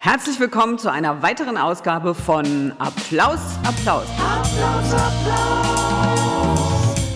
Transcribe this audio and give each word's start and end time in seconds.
Herzlich 0.00 0.38
willkommen 0.38 0.78
zu 0.78 0.92
einer 0.92 1.22
weiteren 1.22 1.56
Ausgabe 1.56 2.14
von 2.14 2.72
Applaus, 2.78 3.40
Applaus. 3.64 4.06
Applaus, 4.16 4.94
Applaus. 4.94 6.18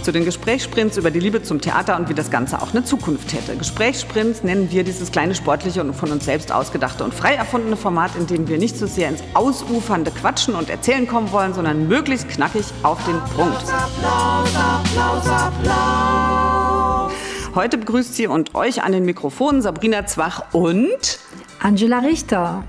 Zu 0.03 0.11
den 0.11 0.25
Gesprächssprints 0.25 0.97
über 0.97 1.13
die 1.13 1.21
Liebe 1.21 1.45
zum 1.45 1.60
Theater 1.60 1.97
und 1.97 2.08
wie 2.08 2.15
das 2.15 2.33
Ganze 2.33 2.60
auch 2.60 2.73
eine 2.73 2.83
Zukunft 2.83 3.34
hätte. 3.34 3.57
Gesprächssprints 3.57 4.42
nennen 4.42 4.73
wir 4.73 4.83
dieses 4.83 5.13
kleine 5.13 5.37
sportliche 5.37 5.81
und 5.81 5.95
von 5.95 6.10
uns 6.10 6.25
selbst 6.25 6.50
ausgedachte 6.50 7.05
und 7.05 7.15
frei 7.15 7.34
erfundene 7.34 7.76
Format, 7.76 8.16
in 8.16 8.27
dem 8.27 8.48
wir 8.48 8.59
nicht 8.59 8.77
so 8.77 8.89
sehr 8.89 9.11
ins 9.11 9.23
ausufernde 9.35 10.11
Quatschen 10.11 10.57
und 10.57 10.69
Erzählen 10.69 11.07
kommen 11.07 11.30
wollen, 11.30 11.55
sondern 11.55 11.87
möglichst 11.87 12.29
knackig 12.30 12.67
auf 12.83 12.99
den 13.05 13.21
Punkt. 13.37 13.62
Applaus, 13.62 14.57
Applaus, 14.57 15.29
Applaus. 15.29 17.12
Heute 17.55 17.79
begrüßt 17.79 18.17
sie 18.17 18.27
und 18.27 18.57
euch 18.57 18.83
an 18.83 18.91
den 18.91 19.05
Mikrofonen 19.05 19.62
Sabrina 19.62 20.05
Zwach 20.07 20.53
und 20.53 21.21
Angela 21.61 22.01
Richter. 22.01 22.64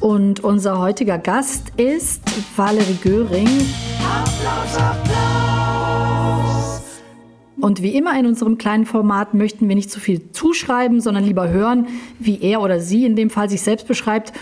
Und 0.00 0.40
unser 0.40 0.78
heutiger 0.78 1.18
Gast 1.18 1.72
ist 1.76 2.22
Valerie 2.56 2.98
Göring. 3.02 3.48
Applaus, 4.02 4.76
Applaus. 4.76 5.24
Und 7.60 7.80
wie 7.80 7.96
immer 7.96 8.18
in 8.18 8.26
unserem 8.26 8.58
kleinen 8.58 8.84
Format 8.84 9.32
möchten 9.32 9.68
wir 9.68 9.74
nicht 9.74 9.90
zu 9.90 9.98
viel 9.98 10.30
zuschreiben, 10.32 11.00
sondern 11.00 11.24
lieber 11.24 11.48
hören, 11.48 11.86
wie 12.18 12.42
er 12.42 12.60
oder 12.60 12.78
sie 12.80 13.06
in 13.06 13.16
dem 13.16 13.30
Fall 13.30 13.48
sich 13.48 13.62
selbst 13.62 13.88
beschreibt 13.88 14.34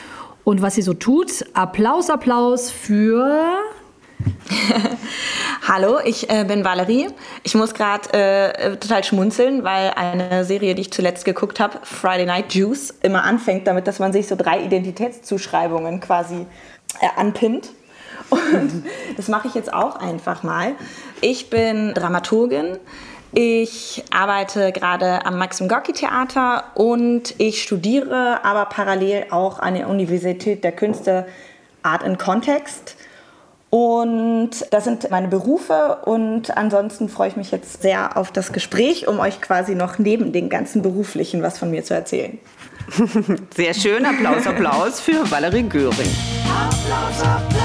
und 0.43 0.61
was 0.61 0.75
sie 0.75 0.83
so 0.83 0.95
tut. 0.95 1.45
Applaus, 1.55 2.11
Applaus 2.11 2.71
für 2.71 3.45
Hallo, 5.69 6.01
ich 6.05 6.29
äh, 6.29 6.43
bin 6.43 6.65
Valerie. 6.65 7.07
Ich 7.45 7.55
muss 7.55 7.73
gerade 7.73 8.12
äh, 8.12 8.77
total 8.79 9.05
schmunzeln, 9.05 9.62
weil 9.62 9.93
eine 9.95 10.45
Serie, 10.45 10.75
die 10.75 10.83
ich 10.83 10.93
zuletzt 10.93 11.25
geguckt 11.25 11.61
habe, 11.61 11.79
Friday 11.84 12.27
Night 12.27 12.53
Juice, 12.53 12.93
immer 13.01 13.23
anfängt 13.23 13.69
damit, 13.69 13.87
dass 13.87 14.01
man 14.01 14.12
sich 14.12 14.27
so 14.27 14.34
drei 14.34 14.61
Identitätszuschreibungen 14.65 16.01
quasi 16.01 16.47
äh, 17.01 17.06
anpinnt. 17.17 17.70
Und 18.30 18.84
das 19.17 19.28
mache 19.28 19.47
ich 19.47 19.55
jetzt 19.55 19.72
auch 19.72 19.95
einfach 19.95 20.42
mal. 20.42 20.75
Ich 21.20 21.48
bin 21.48 21.94
Dramaturgin. 21.94 22.78
Ich 23.33 24.03
arbeite 24.11 24.72
gerade 24.72 25.25
am 25.25 25.39
Maxim 25.39 25.69
Gorki 25.69 25.92
Theater 25.92 26.65
und 26.75 27.34
ich 27.39 27.62
studiere 27.62 28.44
aber 28.44 28.67
parallel 28.67 29.27
auch 29.31 29.59
an 29.59 29.75
der 29.75 29.89
Universität 29.89 30.65
der 30.65 30.72
Künste 30.72 31.27
Art 31.83 32.05
and 32.05 32.19
Context 32.19 32.97
und 33.75 34.51
das 34.69 34.84
sind 34.84 35.11
meine 35.11 35.28
Berufe 35.28 36.01
und 36.05 36.55
ansonsten 36.59 37.09
freue 37.09 37.28
ich 37.28 37.37
mich 37.37 37.51
jetzt 37.51 37.81
sehr 37.81 38.19
auf 38.19 38.31
das 38.31 38.53
Gespräch, 38.53 39.09
um 39.09 39.19
euch 39.19 39.41
quasi 39.41 39.75
noch 39.75 39.98
neben 39.98 40.31
den 40.31 40.51
ganzen 40.51 40.83
beruflichen 40.83 41.42
was 41.42 41.56
von 41.56 41.70
mir 41.70 41.83
zu 41.83 41.95
erzählen. 41.95 42.39
Sehr 43.56 43.73
schön, 43.73 44.05
Applaus, 44.05 44.47
Applaus 44.47 45.00
für 45.00 45.31
Valerie 45.31 45.62
Göring. 45.62 46.11
Applaus, 46.45 47.23
Applaus. 47.23 47.62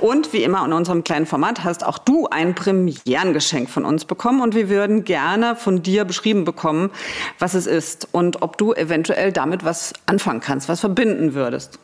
Und 0.00 0.32
wie 0.32 0.42
immer 0.42 0.64
in 0.64 0.72
unserem 0.72 1.04
kleinen 1.04 1.26
Format 1.26 1.62
hast 1.62 1.86
auch 1.86 1.98
du 1.98 2.26
ein 2.26 2.56
Premierengeschenk 2.56 3.70
von 3.70 3.84
uns 3.84 4.06
bekommen 4.06 4.40
und 4.40 4.56
wir 4.56 4.68
würden 4.68 5.04
gerne 5.04 5.54
von 5.54 5.84
dir 5.84 6.04
beschrieben 6.04 6.44
bekommen, 6.44 6.90
was 7.38 7.54
es 7.54 7.68
ist 7.68 8.08
und 8.10 8.42
ob 8.42 8.58
du 8.58 8.72
eventuell 8.72 9.30
damit 9.30 9.64
was 9.64 9.92
anfangen 10.06 10.40
kannst, 10.40 10.68
was 10.68 10.80
verbinden 10.80 11.34
würdest. 11.34 11.78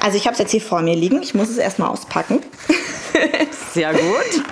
Also 0.00 0.16
ich 0.16 0.26
habe 0.26 0.32
es 0.32 0.38
jetzt 0.38 0.50
hier 0.50 0.60
vor 0.60 0.82
mir 0.82 0.96
liegen. 0.96 1.22
Ich 1.22 1.34
muss 1.34 1.48
es 1.48 1.58
erstmal 1.58 1.88
auspacken. 1.90 2.40
Sehr 3.72 3.92
gut. 3.92 4.44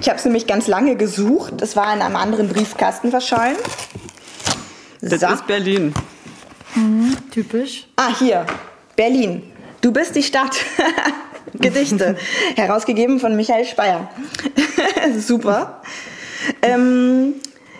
Ich 0.00 0.08
habe 0.08 0.18
es 0.18 0.24
nämlich 0.24 0.46
ganz 0.46 0.66
lange 0.66 0.96
gesucht. 0.96 1.60
Es 1.60 1.76
war 1.76 1.92
in 1.94 2.00
einem 2.00 2.16
anderen 2.16 2.48
Briefkasten 2.48 3.10
verschollen. 3.10 3.56
Das 5.00 5.20
so. 5.20 5.26
ist 5.28 5.46
Berlin. 5.46 5.94
Mhm, 6.74 7.16
typisch. 7.30 7.88
Ah, 7.96 8.16
hier. 8.18 8.46
Berlin. 8.96 9.42
Du 9.80 9.92
bist 9.92 10.14
die 10.16 10.22
Stadt. 10.22 10.56
Gedichte. 11.54 12.16
Herausgegeben 12.56 13.20
von 13.20 13.36
Michael 13.36 13.64
Speyer. 13.64 14.08
Super. 15.18 15.82
Ähm, 16.62 17.34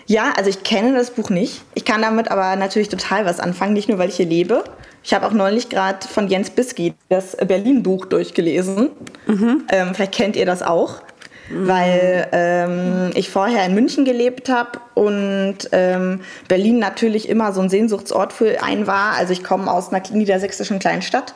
ja, 0.05 0.33
also 0.35 0.49
ich 0.49 0.63
kenne 0.63 0.93
das 0.93 1.11
Buch 1.11 1.29
nicht. 1.29 1.61
Ich 1.75 1.85
kann 1.85 2.01
damit 2.01 2.31
aber 2.31 2.55
natürlich 2.55 2.89
total 2.89 3.25
was 3.25 3.39
anfangen, 3.39 3.73
nicht 3.73 3.89
nur 3.89 3.97
weil 3.97 4.09
ich 4.09 4.15
hier 4.15 4.25
lebe, 4.25 4.63
ich 5.03 5.13
habe 5.13 5.25
auch 5.25 5.33
neulich 5.33 5.69
gerade 5.69 6.07
von 6.07 6.27
Jens 6.27 6.49
Bisky 6.49 6.93
das 7.09 7.35
Berlin-Buch 7.35 8.05
durchgelesen. 8.05 8.89
Mhm. 9.27 9.63
Ähm, 9.71 9.95
vielleicht 9.95 10.13
kennt 10.13 10.35
ihr 10.35 10.45
das 10.45 10.61
auch. 10.61 11.01
Mhm. 11.49 11.67
Weil 11.67 12.27
ähm, 12.31 13.11
ich 13.15 13.29
vorher 13.29 13.65
in 13.65 13.73
München 13.73 14.05
gelebt 14.05 14.49
habe 14.49 14.79
und 14.93 15.57
ähm, 15.71 16.21
Berlin 16.47 16.79
natürlich 16.79 17.27
immer 17.27 17.53
so 17.53 17.61
ein 17.61 17.69
Sehnsuchtsort 17.69 18.33
für 18.33 18.61
einen 18.61 18.87
war. 18.87 19.13
Also 19.13 19.33
ich 19.33 19.43
komme 19.43 19.71
aus 19.71 19.91
einer 19.91 20.03
niedersächsischen 20.11 20.79
kleinen 20.79 21.01
Stadt 21.01 21.33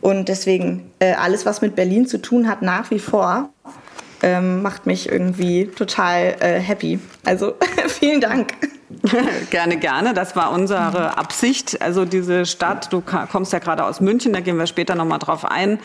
und 0.00 0.28
deswegen 0.28 0.90
äh, 0.98 1.14
alles, 1.14 1.46
was 1.46 1.62
mit 1.62 1.76
Berlin 1.76 2.06
zu 2.06 2.18
tun 2.18 2.46
hat, 2.46 2.60
nach 2.60 2.90
wie 2.90 2.98
vor, 2.98 3.48
ähm, 4.22 4.60
macht 4.60 4.84
mich 4.84 5.10
irgendwie 5.10 5.66
total 5.66 6.36
äh, 6.40 6.58
happy. 6.60 6.98
Also 7.24 7.54
vielen 7.88 8.20
Dank. 8.20 8.52
gerne, 9.50 9.76
gerne. 9.76 10.14
Das 10.14 10.36
war 10.36 10.52
unsere 10.52 11.18
Absicht. 11.18 11.80
Also 11.82 12.04
diese 12.04 12.46
Stadt, 12.46 12.92
du 12.92 13.02
kommst 13.02 13.52
ja 13.52 13.58
gerade 13.58 13.84
aus 13.84 14.00
München, 14.00 14.32
da 14.32 14.40
gehen 14.40 14.58
wir 14.58 14.66
später 14.66 14.94
nochmal 14.94 15.18
drauf 15.18 15.44
ein 15.44 15.78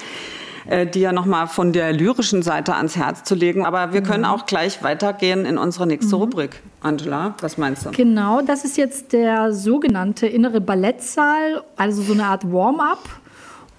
äh, 0.69 0.85
die 0.85 0.99
ja 0.99 1.11
nochmal 1.11 1.47
von 1.47 1.73
der 1.73 1.93
lyrischen 1.93 2.43
Seite 2.43 2.75
ans 2.75 2.95
Herz 2.95 3.23
zu 3.23 3.33
legen. 3.33 3.65
Aber 3.65 3.93
wir 3.93 4.01
können 4.01 4.23
mhm. 4.23 4.29
auch 4.29 4.45
gleich 4.45 4.83
weitergehen 4.83 5.45
in 5.45 5.57
unsere 5.57 5.87
nächste 5.87 6.15
mhm. 6.15 6.21
Rubrik. 6.21 6.61
Angela, 6.81 7.35
was 7.41 7.57
meinst 7.57 7.85
du? 7.85 7.91
Genau, 7.91 8.41
das 8.41 8.65
ist 8.65 8.77
jetzt 8.77 9.13
der 9.13 9.51
sogenannte 9.51 10.27
innere 10.27 10.61
Ballettsaal, 10.61 11.63
also 11.75 12.01
so 12.01 12.13
eine 12.13 12.25
Art 12.25 12.51
Warm-up. 12.51 13.03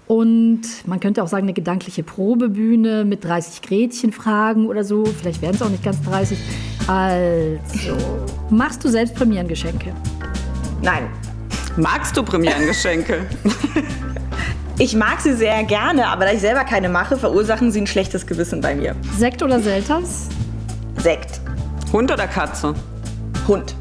Und 0.07 0.63
man 0.85 0.99
könnte 0.99 1.23
auch 1.23 1.29
sagen, 1.29 1.43
eine 1.43 1.53
gedankliche 1.53 2.03
Probebühne 2.03 3.05
mit 3.05 3.23
30 3.23 3.61
Gretchenfragen 3.61 4.67
oder 4.67 4.83
so. 4.83 5.05
Vielleicht 5.05 5.41
werden 5.41 5.55
es 5.55 5.61
auch 5.61 5.69
nicht 5.69 5.83
ganz 5.83 6.01
30. 6.01 6.37
Also, 6.91 7.95
machst 8.49 8.83
du 8.83 8.89
selbst 8.89 9.15
Premierengeschenke? 9.15 9.93
Nein. 10.81 11.07
Magst 11.77 12.17
du 12.17 12.23
Premierengeschenke? 12.23 13.25
Ich 14.77 14.95
mag 14.95 15.21
sie 15.21 15.35
sehr 15.35 15.63
gerne, 15.63 16.07
aber 16.07 16.25
da 16.25 16.31
ich 16.31 16.39
selber 16.39 16.63
keine 16.63 16.89
mache, 16.89 17.15
verursachen 17.15 17.71
sie 17.71 17.81
ein 17.81 17.85
schlechtes 17.85 18.25
Gewissen 18.25 18.61
bei 18.61 18.73
mir. 18.73 18.95
Sekt 19.15 19.43
oder 19.43 19.59
Selters? 19.59 20.27
Sekt. 20.97 21.39
Hund 21.93 22.11
oder 22.11 22.25
Katze? 22.25 22.73
Hund. 23.47 23.75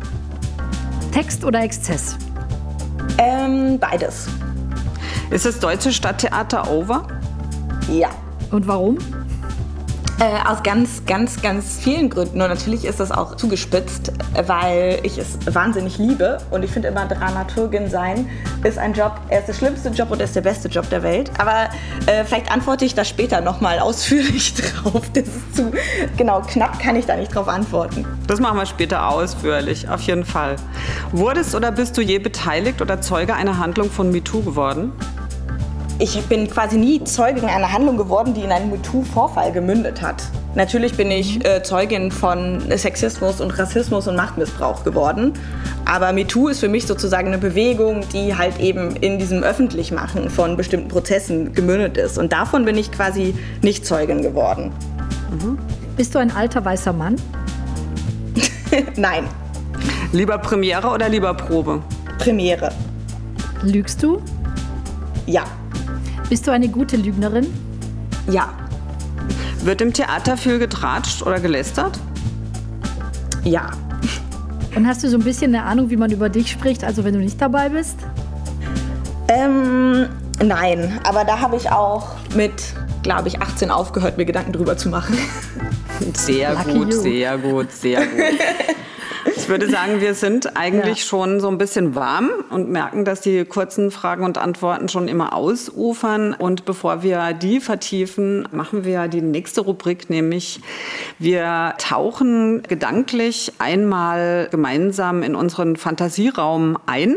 Text 1.10 1.42
oder 1.42 1.62
Exzess? 1.62 2.18
Ähm, 3.16 3.78
beides. 3.78 4.28
Ist 5.30 5.46
das 5.46 5.58
Deutsche 5.58 5.90
Stadttheater 5.90 6.70
over? 6.70 7.06
Ja. 7.88 8.10
Und 8.50 8.68
warum? 8.68 8.98
Äh, 10.20 10.46
aus 10.46 10.62
ganz, 10.62 11.06
ganz, 11.06 11.40
ganz 11.40 11.78
vielen 11.78 12.10
Gründen. 12.10 12.42
Und 12.42 12.48
natürlich 12.48 12.84
ist 12.84 13.00
das 13.00 13.10
auch 13.10 13.36
zugespitzt, 13.36 14.12
weil 14.46 15.00
ich 15.02 15.16
es 15.16 15.38
wahnsinnig 15.46 15.96
liebe. 15.96 16.36
Und 16.50 16.62
ich 16.62 16.70
finde 16.70 16.88
immer, 16.88 17.06
Dramaturgin 17.06 17.88
sein 17.88 18.28
ist 18.62 18.76
ein 18.76 18.92
Job, 18.92 19.18
er 19.30 19.38
ist 19.38 19.46
der 19.48 19.54
schlimmste 19.54 19.88
Job 19.88 20.10
und 20.10 20.20
er 20.20 20.26
ist 20.26 20.36
der 20.36 20.42
beste 20.42 20.68
Job 20.68 20.90
der 20.90 21.02
Welt. 21.02 21.30
Aber 21.38 21.70
äh, 22.04 22.22
vielleicht 22.24 22.52
antworte 22.52 22.84
ich 22.84 22.94
da 22.94 23.06
später 23.06 23.40
nochmal 23.40 23.78
ausführlich 23.78 24.52
drauf. 24.82 25.00
Das 25.14 25.24
ist 25.24 25.56
zu, 25.56 25.72
genau, 26.18 26.42
knapp 26.42 26.78
kann 26.78 26.96
ich 26.96 27.06
da 27.06 27.16
nicht 27.16 27.34
drauf 27.34 27.48
antworten. 27.48 28.04
Das 28.26 28.40
machen 28.40 28.58
wir 28.58 28.66
später 28.66 29.08
ausführlich, 29.08 29.88
auf 29.88 30.02
jeden 30.02 30.26
Fall. 30.26 30.56
Wurdest 31.12 31.54
oder 31.54 31.72
bist 31.72 31.96
du 31.96 32.02
je 32.02 32.18
beteiligt 32.18 32.82
oder 32.82 33.00
Zeuge 33.00 33.32
einer 33.32 33.56
Handlung 33.56 33.90
von 33.90 34.10
MeToo 34.10 34.42
geworden? 34.42 34.92
Ich 36.00 36.18
bin 36.26 36.48
quasi 36.48 36.78
nie 36.78 37.04
Zeugin 37.04 37.44
einer 37.44 37.72
Handlung 37.72 37.98
geworden, 37.98 38.32
die 38.32 38.40
in 38.40 38.50
einen 38.50 38.70
MeToo-Vorfall 38.70 39.52
gemündet 39.52 40.00
hat. 40.00 40.22
Natürlich 40.54 40.96
bin 40.96 41.10
ich 41.10 41.44
äh, 41.44 41.62
Zeugin 41.62 42.10
von 42.10 42.62
Sexismus 42.74 43.40
und 43.40 43.50
Rassismus 43.58 44.08
und 44.08 44.16
Machtmissbrauch 44.16 44.82
geworden. 44.82 45.34
Aber 45.84 46.12
MeToo 46.12 46.48
ist 46.48 46.60
für 46.60 46.68
mich 46.68 46.86
sozusagen 46.86 47.28
eine 47.28 47.38
Bewegung, 47.38 48.00
die 48.14 48.34
halt 48.34 48.58
eben 48.60 48.96
in 48.96 49.18
diesem 49.18 49.42
Öffentlichmachen 49.42 50.30
von 50.30 50.56
bestimmten 50.56 50.88
Prozessen 50.88 51.52
gemündet 51.52 51.98
ist. 51.98 52.16
Und 52.16 52.32
davon 52.32 52.64
bin 52.64 52.78
ich 52.78 52.90
quasi 52.90 53.34
nicht 53.60 53.84
Zeugin 53.84 54.22
geworden. 54.22 54.72
Mhm. 55.30 55.58
Bist 55.98 56.14
du 56.14 56.18
ein 56.18 56.34
alter 56.34 56.64
weißer 56.64 56.94
Mann? 56.94 57.16
Nein. 58.96 59.24
Lieber 60.12 60.38
Premiere 60.38 60.88
oder 60.88 61.10
lieber 61.10 61.34
Probe? 61.34 61.82
Premiere. 62.18 62.72
Lügst 63.62 64.02
du? 64.02 64.22
Ja. 65.26 65.44
Bist 66.30 66.46
du 66.46 66.52
eine 66.52 66.68
gute 66.68 66.96
Lügnerin? 66.96 67.52
Ja. 68.30 68.54
Wird 69.64 69.80
im 69.80 69.92
Theater 69.92 70.36
viel 70.36 70.60
getratscht 70.60 71.22
oder 71.22 71.40
gelästert? 71.40 71.98
Ja. 73.42 73.72
Und 74.76 74.86
hast 74.86 75.02
du 75.02 75.10
so 75.10 75.16
ein 75.16 75.24
bisschen 75.24 75.52
eine 75.52 75.64
Ahnung, 75.64 75.90
wie 75.90 75.96
man 75.96 76.08
über 76.12 76.28
dich 76.28 76.48
spricht, 76.48 76.84
also 76.84 77.02
wenn 77.02 77.14
du 77.14 77.18
nicht 77.18 77.40
dabei 77.42 77.68
bist? 77.70 77.96
Ähm, 79.26 80.06
nein, 80.40 81.00
aber 81.02 81.24
da 81.24 81.40
habe 81.40 81.56
ich 81.56 81.68
auch 81.72 82.10
mit, 82.36 82.52
glaube 83.02 83.26
ich, 83.26 83.42
18 83.42 83.72
aufgehört, 83.72 84.16
mir 84.16 84.24
Gedanken 84.24 84.52
drüber 84.52 84.76
zu 84.76 84.88
machen. 84.88 85.18
Sehr 86.14 86.54
Lucky 86.54 86.72
gut, 86.72 86.94
you. 86.94 87.00
sehr 87.00 87.38
gut, 87.38 87.72
sehr 87.72 88.06
gut. 88.06 88.10
würde 89.50 89.68
sagen, 89.68 90.00
wir 90.00 90.14
sind 90.14 90.56
eigentlich 90.56 91.00
ja. 91.00 91.04
schon 91.04 91.40
so 91.40 91.48
ein 91.48 91.58
bisschen 91.58 91.94
warm 91.94 92.30
und 92.50 92.70
merken, 92.70 93.04
dass 93.04 93.20
die 93.20 93.44
kurzen 93.44 93.90
Fragen 93.90 94.24
und 94.24 94.38
Antworten 94.38 94.88
schon 94.88 95.08
immer 95.08 95.34
ausufern. 95.34 96.32
Und 96.32 96.64
bevor 96.64 97.02
wir 97.02 97.32
die 97.32 97.60
vertiefen, 97.60 98.48
machen 98.52 98.84
wir 98.84 99.08
die 99.08 99.20
nächste 99.20 99.62
Rubrik, 99.62 100.08
nämlich 100.08 100.60
wir 101.18 101.74
tauchen 101.78 102.62
gedanklich 102.62 103.52
einmal 103.58 104.48
gemeinsam 104.50 105.22
in 105.22 105.34
unseren 105.34 105.76
Fantasieraum 105.76 106.78
ein. 106.86 107.16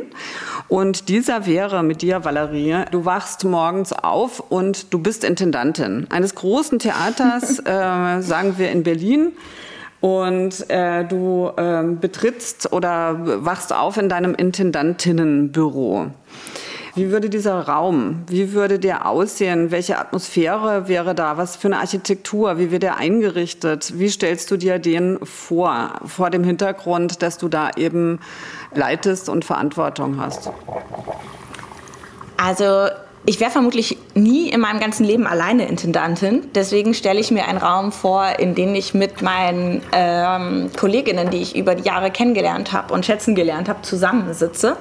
Und 0.68 1.09
dieser 1.09 1.45
wäre 1.45 1.83
mit 1.83 2.01
dir, 2.01 2.25
Valerie, 2.25 2.85
du 2.91 3.06
wachst 3.06 3.44
morgens 3.45 3.94
auf 3.94 4.39
und 4.39 4.91
du 4.91 4.97
bist 4.97 5.24
Intendantin 5.24 6.07
eines 6.09 6.33
großen 6.33 6.80
Theaters, 6.80 7.59
äh, 7.65 8.21
sagen 8.21 8.56
wir 8.57 8.71
in 8.71 8.81
Berlin 8.83 9.33
und 10.03 10.69
äh, 10.69 11.05
du 11.05 11.50
äh, 11.55 11.81
betrittst 11.81 12.73
oder 12.73 13.45
wachst 13.45 13.71
auf 13.71 13.95
in 13.95 14.09
deinem 14.09 14.35
Intendantinnenbüro. 14.35 16.07
Wie 16.94 17.09
würde 17.09 17.29
dieser 17.29 17.61
Raum, 17.61 18.23
wie 18.27 18.51
würde 18.51 18.79
der 18.79 19.07
aussehen? 19.07 19.71
Welche 19.71 19.97
Atmosphäre 19.97 20.89
wäre 20.89 21.15
da? 21.15 21.38
Was 21.38 21.55
für 21.55 21.69
eine 21.69 21.77
Architektur? 21.77 22.57
Wie 22.57 22.69
wird 22.69 22.83
er 22.83 22.97
eingerichtet? 22.97 23.94
Wie 23.97 24.09
stellst 24.09 24.51
du 24.51 24.57
dir 24.57 24.77
den 24.77 25.19
vor, 25.23 25.94
vor 26.06 26.29
dem 26.29 26.44
Hintergrund, 26.44 27.21
dass 27.21 27.38
du 27.38 27.47
da 27.47 27.69
eben 27.77 28.19
leitest 28.75 29.29
und 29.29 29.45
Verantwortung 29.45 30.19
hast? 30.19 30.51
Also 32.35 32.89
ich 33.25 33.39
wäre 33.39 33.51
vermutlich 33.51 33.97
nie 34.15 34.49
in 34.49 34.59
meinem 34.59 34.79
ganzen 34.79 35.05
Leben 35.05 35.25
alleine 35.25 35.67
Intendantin. 35.67 36.43
Deswegen 36.55 36.93
stelle 36.93 37.19
ich 37.19 37.31
mir 37.31 37.47
einen 37.47 37.57
Raum 37.57 37.91
vor, 37.91 38.39
in 38.39 38.53
dem 38.53 38.75
ich 38.75 38.93
mit 38.93 39.21
meinen 39.21 39.81
ähm, 39.93 40.71
Kolleginnen, 40.77 41.29
die 41.29 41.41
ich 41.41 41.55
über 41.55 41.75
die 41.75 41.83
Jahre 41.83 42.11
kennengelernt 42.11 42.73
habe 42.73 42.93
und 42.93 43.05
schätzen 43.05 43.33
gelernt 43.33 43.69
habe, 43.69 43.81
zusammensitze 43.81 44.75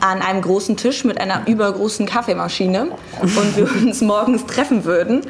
an 0.00 0.20
einem 0.22 0.42
großen 0.42 0.76
Tisch 0.76 1.04
mit 1.04 1.20
einer 1.20 1.46
übergroßen 1.46 2.06
Kaffeemaschine 2.06 2.88
und 3.20 3.56
wir 3.56 3.64
uns 3.64 4.00
morgens 4.02 4.46
treffen 4.46 4.84
würden 4.84 5.22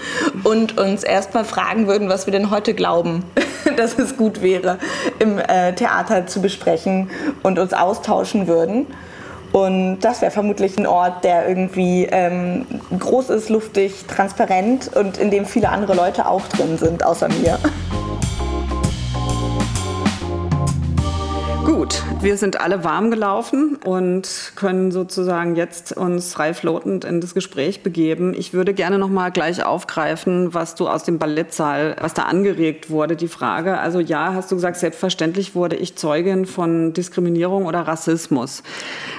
und 0.45 0.79
uns 0.79 1.05
erstmal 1.05 1.45
fragen 1.45 1.87
würden, 1.87 2.09
was 2.09 2.27
wir 2.27 2.33
denn 2.33 2.51
heute 2.51 2.75
glauben, 2.75 3.25
dass 3.77 3.99
es 3.99 4.17
gut 4.17 4.43
wäre, 4.43 4.79
im 5.19 5.39
äh, 5.39 5.75
Theater 5.75 6.27
zu 6.27 6.41
besprechen 6.41 7.11
und 7.43 7.59
uns 7.59 7.73
austauschen 7.73 8.47
würden. 8.47 8.87
Und 9.57 10.01
das 10.01 10.21
wäre 10.21 10.31
vermutlich 10.31 10.77
ein 10.77 10.87
Ort, 10.87 11.25
der 11.25 11.49
irgendwie 11.49 12.07
ähm, 12.13 12.67
groß 12.99 13.31
ist, 13.31 13.49
luftig, 13.49 14.05
transparent 14.07 14.95
und 14.95 15.17
in 15.17 15.31
dem 15.31 15.47
viele 15.47 15.71
andere 15.71 15.95
Leute 15.95 16.29
auch 16.29 16.47
drin 16.47 16.77
sind, 16.77 17.03
außer 17.03 17.29
mir. 17.29 17.59
Gut, 21.87 22.03
wir 22.21 22.37
sind 22.37 22.61
alle 22.61 22.83
warm 22.83 23.13
gelaufen 23.13 23.77
und 23.77 24.55
können 24.57 24.91
sozusagen 24.91 25.55
jetzt 25.55 25.97
uns 25.97 26.33
frei 26.33 26.53
floatend 26.53 27.05
in 27.05 27.21
das 27.21 27.33
Gespräch 27.33 27.85
begeben. 27.85 28.35
Ich 28.37 28.53
würde 28.53 28.75
gerne 28.75 28.99
noch 28.99 29.09
mal 29.09 29.31
gleich 29.31 29.65
aufgreifen, 29.65 30.53
was 30.53 30.75
du 30.75 30.89
aus 30.89 31.05
dem 31.05 31.21
Ballettsaal, 31.21 31.95
was 32.01 32.13
da 32.13 32.23
angeregt 32.25 32.91
wurde, 32.91 33.15
die 33.15 33.29
Frage. 33.29 33.79
Also 33.79 34.01
ja, 34.01 34.35
hast 34.35 34.51
du 34.51 34.57
gesagt, 34.57 34.79
selbstverständlich 34.79 35.55
wurde 35.55 35.77
ich 35.77 35.95
Zeugin 35.95 36.47
von 36.47 36.93
Diskriminierung 36.93 37.67
oder 37.67 37.83
Rassismus. 37.83 38.65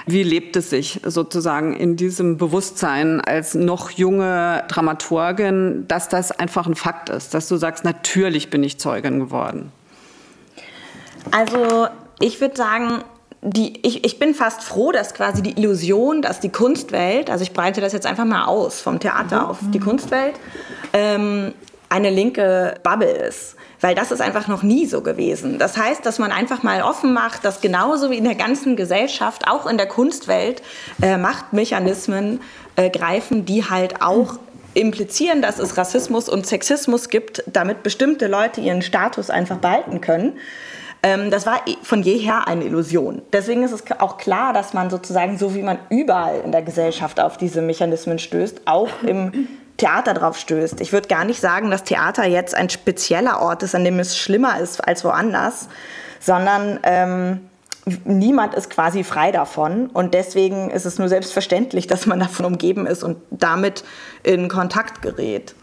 Wie 0.04 0.22
lebt 0.22 0.54
es 0.56 0.68
sich 0.68 1.00
sozusagen 1.06 1.74
in 1.74 1.96
diesem 1.96 2.36
Bewusstsein 2.36 3.22
als 3.22 3.54
noch 3.54 3.92
junge 3.92 4.64
Dramaturgin, 4.68 5.86
dass 5.88 6.10
das 6.10 6.32
einfach 6.32 6.66
ein 6.66 6.74
Fakt 6.74 7.08
ist, 7.08 7.32
dass 7.32 7.48
du 7.48 7.56
sagst, 7.56 7.86
natürlich 7.86 8.50
bin 8.50 8.62
ich 8.62 8.78
Zeugin 8.78 9.20
geworden? 9.20 9.72
Also 11.30 11.88
ich 12.20 12.40
würde 12.40 12.56
sagen, 12.56 13.04
die, 13.40 13.86
ich, 13.86 14.04
ich 14.04 14.18
bin 14.18 14.34
fast 14.34 14.64
froh, 14.64 14.90
dass 14.90 15.14
quasi 15.14 15.42
die 15.42 15.58
Illusion, 15.58 16.22
dass 16.22 16.40
die 16.40 16.48
Kunstwelt, 16.48 17.30
also 17.30 17.42
ich 17.42 17.52
breite 17.52 17.80
das 17.80 17.92
jetzt 17.92 18.06
einfach 18.06 18.24
mal 18.24 18.46
aus, 18.46 18.80
vom 18.80 18.98
Theater 18.98 19.42
mhm. 19.42 19.46
auf 19.46 19.58
die 19.72 19.78
Kunstwelt, 19.78 20.34
ähm, 20.92 21.54
eine 21.88 22.10
linke 22.10 22.74
Bubble 22.82 23.10
ist. 23.10 23.54
Weil 23.80 23.94
das 23.94 24.10
ist 24.10 24.20
einfach 24.20 24.48
noch 24.48 24.64
nie 24.64 24.86
so 24.86 25.02
gewesen. 25.02 25.60
Das 25.60 25.76
heißt, 25.76 26.04
dass 26.04 26.18
man 26.18 26.32
einfach 26.32 26.64
mal 26.64 26.82
offen 26.82 27.12
macht, 27.12 27.44
dass 27.44 27.60
genauso 27.60 28.10
wie 28.10 28.18
in 28.18 28.24
der 28.24 28.34
ganzen 28.34 28.74
Gesellschaft, 28.74 29.46
auch 29.46 29.66
in 29.66 29.76
der 29.76 29.86
Kunstwelt, 29.86 30.62
äh, 31.00 31.16
Machtmechanismen 31.16 32.40
äh, 32.74 32.90
greifen, 32.90 33.44
die 33.44 33.64
halt 33.64 34.02
auch 34.02 34.40
implizieren, 34.74 35.42
dass 35.42 35.60
es 35.60 35.76
Rassismus 35.76 36.28
und 36.28 36.44
Sexismus 36.44 37.08
gibt, 37.08 37.44
damit 37.46 37.84
bestimmte 37.84 38.26
Leute 38.26 38.60
ihren 38.60 38.82
Status 38.82 39.30
einfach 39.30 39.58
behalten 39.58 40.00
können. 40.00 40.38
Ähm, 41.02 41.30
das 41.30 41.46
war 41.46 41.60
von 41.82 42.02
jeher 42.02 42.48
eine 42.48 42.64
Illusion. 42.64 43.22
Deswegen 43.32 43.62
ist 43.62 43.72
es 43.72 43.84
auch 44.00 44.18
klar, 44.18 44.52
dass 44.52 44.74
man 44.74 44.90
sozusagen, 44.90 45.38
so 45.38 45.54
wie 45.54 45.62
man 45.62 45.78
überall 45.90 46.40
in 46.40 46.52
der 46.52 46.62
Gesellschaft 46.62 47.20
auf 47.20 47.36
diese 47.36 47.62
Mechanismen 47.62 48.18
stößt, 48.18 48.62
auch 48.66 48.90
im 49.06 49.48
Theater 49.76 50.12
drauf 50.12 50.36
stößt. 50.36 50.80
Ich 50.80 50.92
würde 50.92 51.08
gar 51.08 51.24
nicht 51.24 51.40
sagen, 51.40 51.70
dass 51.70 51.84
Theater 51.84 52.24
jetzt 52.24 52.54
ein 52.54 52.68
spezieller 52.68 53.40
Ort 53.40 53.62
ist, 53.62 53.74
an 53.74 53.84
dem 53.84 53.98
es 54.00 54.18
schlimmer 54.18 54.58
ist 54.58 54.86
als 54.86 55.04
woanders, 55.04 55.68
sondern 56.20 56.80
ähm, 56.82 57.40
niemand 58.04 58.54
ist 58.54 58.70
quasi 58.70 59.04
frei 59.04 59.30
davon. 59.30 59.86
Und 59.86 60.14
deswegen 60.14 60.70
ist 60.70 60.84
es 60.84 60.98
nur 60.98 61.08
selbstverständlich, 61.08 61.86
dass 61.88 62.06
man 62.06 62.18
davon 62.18 62.44
umgeben 62.44 62.86
ist 62.86 63.04
und 63.04 63.18
damit 63.30 63.84
in 64.24 64.48
Kontakt 64.48 65.00
gerät. 65.00 65.54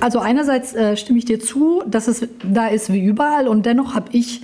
Also 0.00 0.18
einerseits 0.18 0.74
äh, 0.74 0.96
stimme 0.96 1.18
ich 1.18 1.24
dir 1.24 1.40
zu, 1.40 1.82
dass 1.86 2.08
es 2.08 2.26
da 2.44 2.68
ist 2.68 2.92
wie 2.92 3.02
überall 3.02 3.48
und 3.48 3.66
dennoch 3.66 3.94
habe 3.94 4.08
ich 4.12 4.42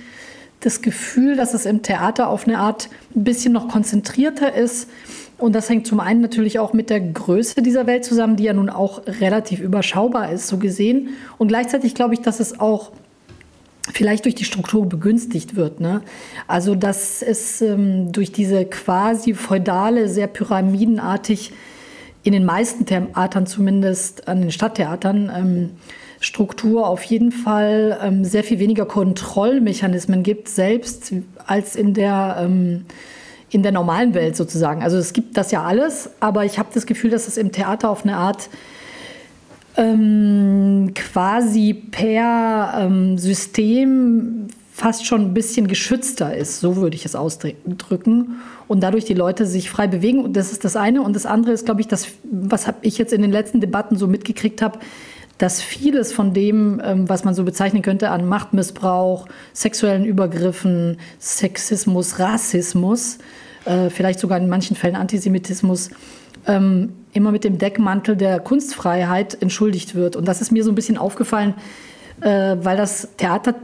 das 0.59 0.81
Gefühl, 0.81 1.35
dass 1.35 1.53
es 1.53 1.65
im 1.65 1.83
Theater 1.83 2.29
auf 2.29 2.45
eine 2.47 2.59
Art 2.59 2.89
ein 3.15 3.23
bisschen 3.23 3.53
noch 3.53 3.69
konzentrierter 3.69 4.53
ist. 4.53 4.89
Und 5.37 5.53
das 5.53 5.69
hängt 5.69 5.87
zum 5.87 6.01
einen 6.01 6.19
natürlich 6.19 6.59
auch 6.59 6.73
mit 6.73 6.89
der 6.89 6.99
Größe 6.99 7.61
dieser 7.61 7.87
Welt 7.87 8.03
zusammen, 8.03 8.35
die 8.35 8.43
ja 8.43 8.53
nun 8.53 8.69
auch 8.69 9.01
relativ 9.07 9.61
überschaubar 9.61 10.31
ist, 10.33 10.47
so 10.47 10.57
gesehen. 10.57 11.09
Und 11.37 11.47
gleichzeitig 11.47 11.95
glaube 11.95 12.13
ich, 12.13 12.19
dass 12.19 12.41
es 12.41 12.59
auch 12.59 12.91
vielleicht 13.93 14.25
durch 14.25 14.35
die 14.35 14.43
Struktur 14.43 14.85
begünstigt 14.85 15.55
wird. 15.55 15.79
Ne? 15.79 16.01
Also 16.47 16.75
dass 16.75 17.21
es 17.21 17.61
ähm, 17.61 18.11
durch 18.11 18.33
diese 18.33 18.65
quasi 18.65 19.33
feudale, 19.33 20.09
sehr 20.09 20.27
pyramidenartig 20.27 21.53
in 22.23 22.33
den 22.33 22.45
meisten 22.45 22.85
Theatern 22.85 23.45
zumindest, 23.45 24.27
an 24.27 24.41
den 24.41 24.51
Stadttheatern, 24.51 25.31
ähm, 25.35 25.69
Struktur 26.19 26.87
auf 26.87 27.03
jeden 27.03 27.31
Fall 27.31 27.97
ähm, 28.03 28.25
sehr 28.25 28.43
viel 28.43 28.59
weniger 28.59 28.85
Kontrollmechanismen 28.85 30.21
gibt, 30.21 30.49
selbst 30.49 31.13
als 31.47 31.75
in 31.77 31.93
der, 31.93 32.37
ähm, 32.39 32.85
in 33.49 33.63
der 33.63 33.71
normalen 33.71 34.13
Welt 34.13 34.35
sozusagen. 34.35 34.83
Also 34.83 34.97
es 34.97 35.13
gibt 35.13 35.37
das 35.37 35.51
ja 35.51 35.63
alles, 35.63 36.09
aber 36.19 36.43
ich 36.43 36.59
habe 36.59 36.69
das 36.73 36.85
Gefühl, 36.85 37.09
dass 37.09 37.27
es 37.27 37.37
im 37.37 37.53
Theater 37.53 37.89
auf 37.89 38.03
eine 38.03 38.17
Art 38.17 38.49
ähm, 39.77 40.91
quasi 40.93 41.73
per 41.73 42.73
ähm, 42.77 43.17
System 43.17 44.47
fast 44.79 45.05
schon 45.05 45.21
ein 45.21 45.33
bisschen 45.33 45.67
geschützter 45.67 46.35
ist, 46.35 46.61
so 46.61 46.77
würde 46.77 46.95
ich 46.95 47.05
es 47.05 47.13
ausdrücken. 47.13 48.37
Und 48.69 48.81
dadurch 48.81 49.03
die 49.03 49.13
Leute 49.13 49.45
sich 49.45 49.69
frei 49.69 49.87
bewegen. 49.87 50.23
Und 50.23 50.37
das 50.37 50.53
ist 50.53 50.63
das 50.63 50.77
eine. 50.77 51.01
Und 51.01 51.15
das 51.15 51.25
andere 51.25 51.51
ist, 51.51 51.65
glaube 51.65 51.81
ich, 51.81 51.87
das, 51.87 52.07
was 52.23 52.65
habe 52.65 52.77
ich 52.81 52.97
jetzt 52.97 53.11
in 53.11 53.21
den 53.21 53.31
letzten 53.31 53.59
Debatten 53.59 53.97
so 53.97 54.07
mitgekriegt 54.07 54.61
habe, 54.61 54.79
dass 55.37 55.61
vieles 55.61 56.13
von 56.13 56.33
dem, 56.33 56.81
ähm, 56.83 57.09
was 57.09 57.25
man 57.25 57.33
so 57.33 57.43
bezeichnen 57.43 57.81
könnte 57.81 58.09
an 58.09 58.25
Machtmissbrauch, 58.25 59.27
sexuellen 59.53 60.05
Übergriffen, 60.05 60.97
Sexismus, 61.19 62.19
Rassismus, 62.19 63.17
äh, 63.65 63.89
vielleicht 63.89 64.19
sogar 64.19 64.37
in 64.37 64.47
manchen 64.47 64.77
Fällen 64.77 64.95
Antisemitismus, 64.95 65.89
ähm, 66.47 66.93
immer 67.11 67.31
mit 67.31 67.43
dem 67.43 67.57
Deckmantel 67.57 68.15
der 68.15 68.39
Kunstfreiheit 68.39 69.41
entschuldigt 69.41 69.93
wird. 69.95 70.15
Und 70.15 70.25
das 70.25 70.41
ist 70.41 70.51
mir 70.51 70.63
so 70.63 70.71
ein 70.71 70.75
bisschen 70.75 70.97
aufgefallen, 70.97 71.53
äh, 72.21 72.55
weil 72.61 72.77
das 72.77 73.09
Theater 73.17 73.55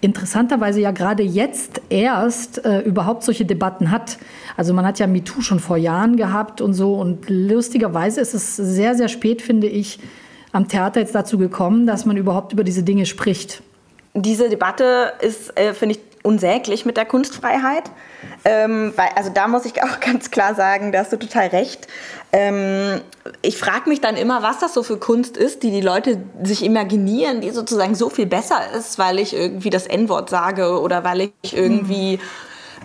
interessanterweise 0.00 0.80
ja 0.80 0.90
gerade 0.92 1.22
jetzt 1.22 1.80
erst 1.88 2.64
äh, 2.64 2.80
überhaupt 2.80 3.24
solche 3.24 3.44
Debatten 3.44 3.90
hat. 3.90 4.18
Also 4.56 4.72
man 4.72 4.86
hat 4.86 4.98
ja 4.98 5.06
MeToo 5.06 5.40
schon 5.40 5.58
vor 5.58 5.76
Jahren 5.76 6.16
gehabt 6.16 6.60
und 6.60 6.72
so. 6.72 6.94
Und 6.94 7.28
lustigerweise 7.28 8.20
ist 8.20 8.34
es 8.34 8.56
sehr, 8.56 8.94
sehr 8.94 9.08
spät, 9.08 9.42
finde 9.42 9.66
ich, 9.66 9.98
am 10.52 10.68
Theater 10.68 11.00
jetzt 11.00 11.14
dazu 11.14 11.38
gekommen, 11.38 11.86
dass 11.86 12.04
man 12.04 12.16
überhaupt 12.16 12.52
über 12.52 12.64
diese 12.64 12.82
Dinge 12.82 13.06
spricht. 13.06 13.62
Diese 14.14 14.48
Debatte 14.48 15.12
ist, 15.20 15.56
äh, 15.58 15.74
finde 15.74 15.96
ich, 15.96 16.00
unsäglich 16.28 16.84
mit 16.84 16.98
der 16.98 17.06
Kunstfreiheit. 17.06 17.84
Ähm, 18.44 18.92
weil, 18.96 19.08
also 19.16 19.30
da 19.30 19.48
muss 19.48 19.64
ich 19.64 19.82
auch 19.82 19.98
ganz 20.00 20.30
klar 20.30 20.54
sagen, 20.54 20.92
da 20.92 21.00
hast 21.00 21.12
du 21.12 21.16
total 21.16 21.48
recht. 21.48 21.88
Ähm, 22.32 23.00
ich 23.40 23.56
frage 23.56 23.88
mich 23.88 24.02
dann 24.02 24.16
immer, 24.16 24.42
was 24.42 24.58
das 24.58 24.74
so 24.74 24.82
für 24.82 24.98
Kunst 24.98 25.38
ist, 25.38 25.62
die 25.62 25.70
die 25.70 25.80
Leute 25.80 26.20
sich 26.42 26.62
imaginieren, 26.62 27.40
die 27.40 27.50
sozusagen 27.50 27.94
so 27.94 28.10
viel 28.10 28.26
besser 28.26 28.60
ist, 28.76 28.98
weil 28.98 29.18
ich 29.18 29.34
irgendwie 29.34 29.70
das 29.70 29.86
N-Wort 29.86 30.28
sage 30.28 30.78
oder 30.80 31.02
weil 31.02 31.30
ich 31.42 31.56
irgendwie 31.56 32.20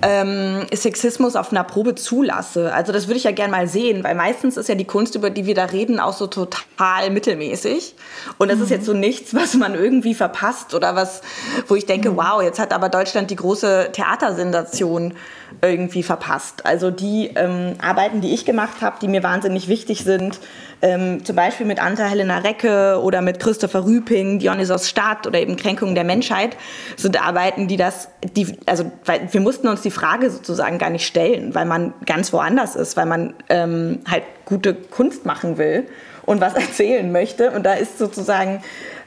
ähm, 0.01 0.65
Sexismus 0.73 1.35
auf 1.35 1.51
einer 1.51 1.63
Probe 1.63 1.95
zulasse. 1.95 2.73
Also 2.73 2.91
das 2.91 3.07
würde 3.07 3.17
ich 3.17 3.23
ja 3.23 3.31
gerne 3.31 3.51
mal 3.51 3.67
sehen, 3.67 4.03
weil 4.03 4.15
meistens 4.15 4.57
ist 4.57 4.69
ja 4.69 4.75
die 4.75 4.85
Kunst, 4.85 5.15
über 5.15 5.29
die 5.29 5.45
wir 5.45 5.55
da 5.55 5.65
reden, 5.65 6.00
auch 6.00 6.13
so 6.13 6.27
total 6.27 7.09
mittelmäßig. 7.09 7.95
Und 8.38 8.50
das 8.50 8.57
mhm. 8.57 8.63
ist 8.63 8.69
jetzt 8.69 8.85
so 8.85 8.93
nichts, 8.93 9.33
was 9.33 9.53
man 9.55 9.75
irgendwie 9.75 10.13
verpasst 10.13 10.73
oder 10.73 10.95
was, 10.95 11.21
wo 11.67 11.75
ich 11.75 11.85
denke, 11.85 12.12
mhm. 12.12 12.17
wow, 12.17 12.41
jetzt 12.41 12.59
hat 12.59 12.73
aber 12.73 12.89
Deutschland 12.89 13.31
die 13.31 13.35
große 13.35 13.89
Theatersensation 13.93 15.13
irgendwie 15.62 16.03
verpasst. 16.03 16.65
Also 16.65 16.91
die 16.91 17.31
ähm, 17.35 17.75
Arbeiten, 17.79 18.21
die 18.21 18.33
ich 18.33 18.45
gemacht 18.45 18.81
habe, 18.81 18.97
die 19.01 19.07
mir 19.07 19.23
wahnsinnig 19.23 19.67
wichtig 19.67 20.03
sind, 20.03 20.39
ähm, 20.83 21.23
zum 21.23 21.37
Beispiel 21.37 21.65
mit 21.65 21.81
Anta 21.81 22.03
Helena 22.03 22.39
Recke 22.39 22.99
oder 23.01 23.21
mit 23.21 23.39
Christopher 23.39 23.85
Rüping, 23.85 24.39
Dionysos 24.39 24.89
Stadt 24.89 25.25
oder 25.25 25.39
eben 25.39 25.55
Kränkungen 25.55 25.95
der 25.95 26.03
Menschheit, 26.03 26.57
sind 26.97 27.19
Arbeiten, 27.25 27.69
die 27.69 27.77
das, 27.77 28.09
die, 28.35 28.57
also 28.65 28.91
weil 29.05 29.29
wir 29.31 29.39
mussten 29.39 29.69
uns 29.69 29.81
die 29.81 29.91
Frage 29.91 30.29
sozusagen 30.29 30.77
gar 30.77 30.89
nicht 30.89 31.07
stellen, 31.07 31.55
weil 31.55 31.65
man 31.65 31.93
ganz 32.05 32.33
woanders 32.33 32.75
ist, 32.75 32.97
weil 32.97 33.05
man 33.05 33.33
ähm, 33.47 33.99
halt 34.09 34.23
gute 34.43 34.73
Kunst 34.73 35.25
machen 35.25 35.57
will 35.57 35.87
und 36.23 36.41
was 36.41 36.53
erzählen 36.55 37.09
möchte. 37.09 37.51
Und 37.51 37.65
da 37.65 37.75
ist 37.75 37.97
sozusagen 37.97 38.61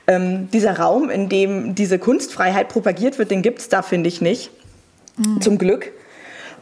ähm, 0.07 0.49
dieser 0.51 0.79
Raum, 0.79 1.11
in 1.11 1.29
dem 1.29 1.75
diese 1.75 1.99
Kunstfreiheit 1.99 2.71
propagiert 2.71 3.19
wird, 3.19 3.31
den 3.31 3.43
gibt 3.43 3.59
es 3.59 3.69
da, 3.69 3.83
finde 3.83 4.09
ich, 4.09 4.23
nicht. 4.23 4.51
Mhm. 5.19 5.43
Zum 5.43 5.59
Glück. 5.59 5.93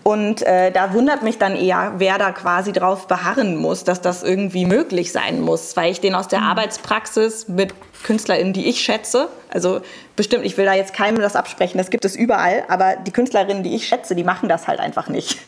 Und 0.04 0.42
äh, 0.42 0.70
da 0.70 0.92
wundert 0.92 1.22
mich 1.22 1.38
dann 1.38 1.56
eher, 1.56 1.94
wer 1.96 2.18
da 2.18 2.30
quasi 2.30 2.72
drauf 2.72 3.08
beharren 3.08 3.56
muss, 3.56 3.84
dass 3.84 4.02
das 4.02 4.22
irgendwie 4.22 4.66
möglich 4.66 5.12
sein 5.12 5.40
muss, 5.40 5.74
weil 5.78 5.90
ich 5.90 6.00
den 6.00 6.14
aus 6.14 6.28
der 6.28 6.40
mhm. 6.40 6.48
Arbeitspraxis 6.48 7.48
mit 7.48 7.74
KünstlerInnen, 8.04 8.52
die 8.52 8.66
ich 8.66 8.82
schätze, 8.82 9.30
also 9.48 9.80
bestimmt, 10.14 10.44
ich 10.44 10.58
will 10.58 10.66
da 10.66 10.74
jetzt 10.74 10.92
keinem 10.92 11.20
das 11.20 11.36
absprechen, 11.36 11.78
das 11.78 11.88
gibt 11.88 12.04
es 12.04 12.16
überall, 12.16 12.64
aber 12.68 12.96
die 12.96 13.12
KünstlerInnen, 13.12 13.62
die 13.62 13.74
ich 13.74 13.88
schätze, 13.88 14.14
die 14.14 14.24
machen 14.24 14.50
das 14.50 14.68
halt 14.68 14.78
einfach 14.78 15.08
nicht. 15.08 15.38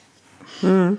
Hm. 0.61 0.99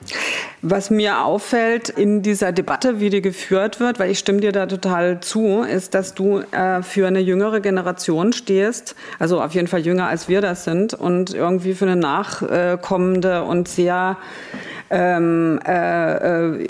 Was 0.61 0.89
mir 0.89 1.23
auffällt 1.23 1.89
in 1.89 2.21
dieser 2.21 2.51
Debatte, 2.51 2.99
wie 2.99 3.09
die 3.09 3.21
geführt 3.21 3.79
wird, 3.79 3.99
weil 3.99 4.11
ich 4.11 4.19
stimme 4.19 4.41
dir 4.41 4.51
da 4.51 4.65
total 4.65 5.19
zu, 5.19 5.61
ist, 5.61 5.93
dass 5.93 6.13
du 6.13 6.39
äh, 6.51 6.81
für 6.83 7.07
eine 7.07 7.19
jüngere 7.19 7.61
Generation 7.61 8.33
stehst, 8.33 8.95
also 9.19 9.41
auf 9.41 9.53
jeden 9.53 9.67
Fall 9.67 9.81
jünger 9.81 10.07
als 10.07 10.27
wir 10.27 10.41
das 10.41 10.63
sind 10.63 10.93
und 10.93 11.33
irgendwie 11.33 11.73
für 11.73 11.85
eine 11.85 11.95
nachkommende 11.95 13.43
und 13.43 13.67
sehr 13.67 14.17
ähm, 14.89 15.59
äh, 15.67 16.61
äh, 16.61 16.67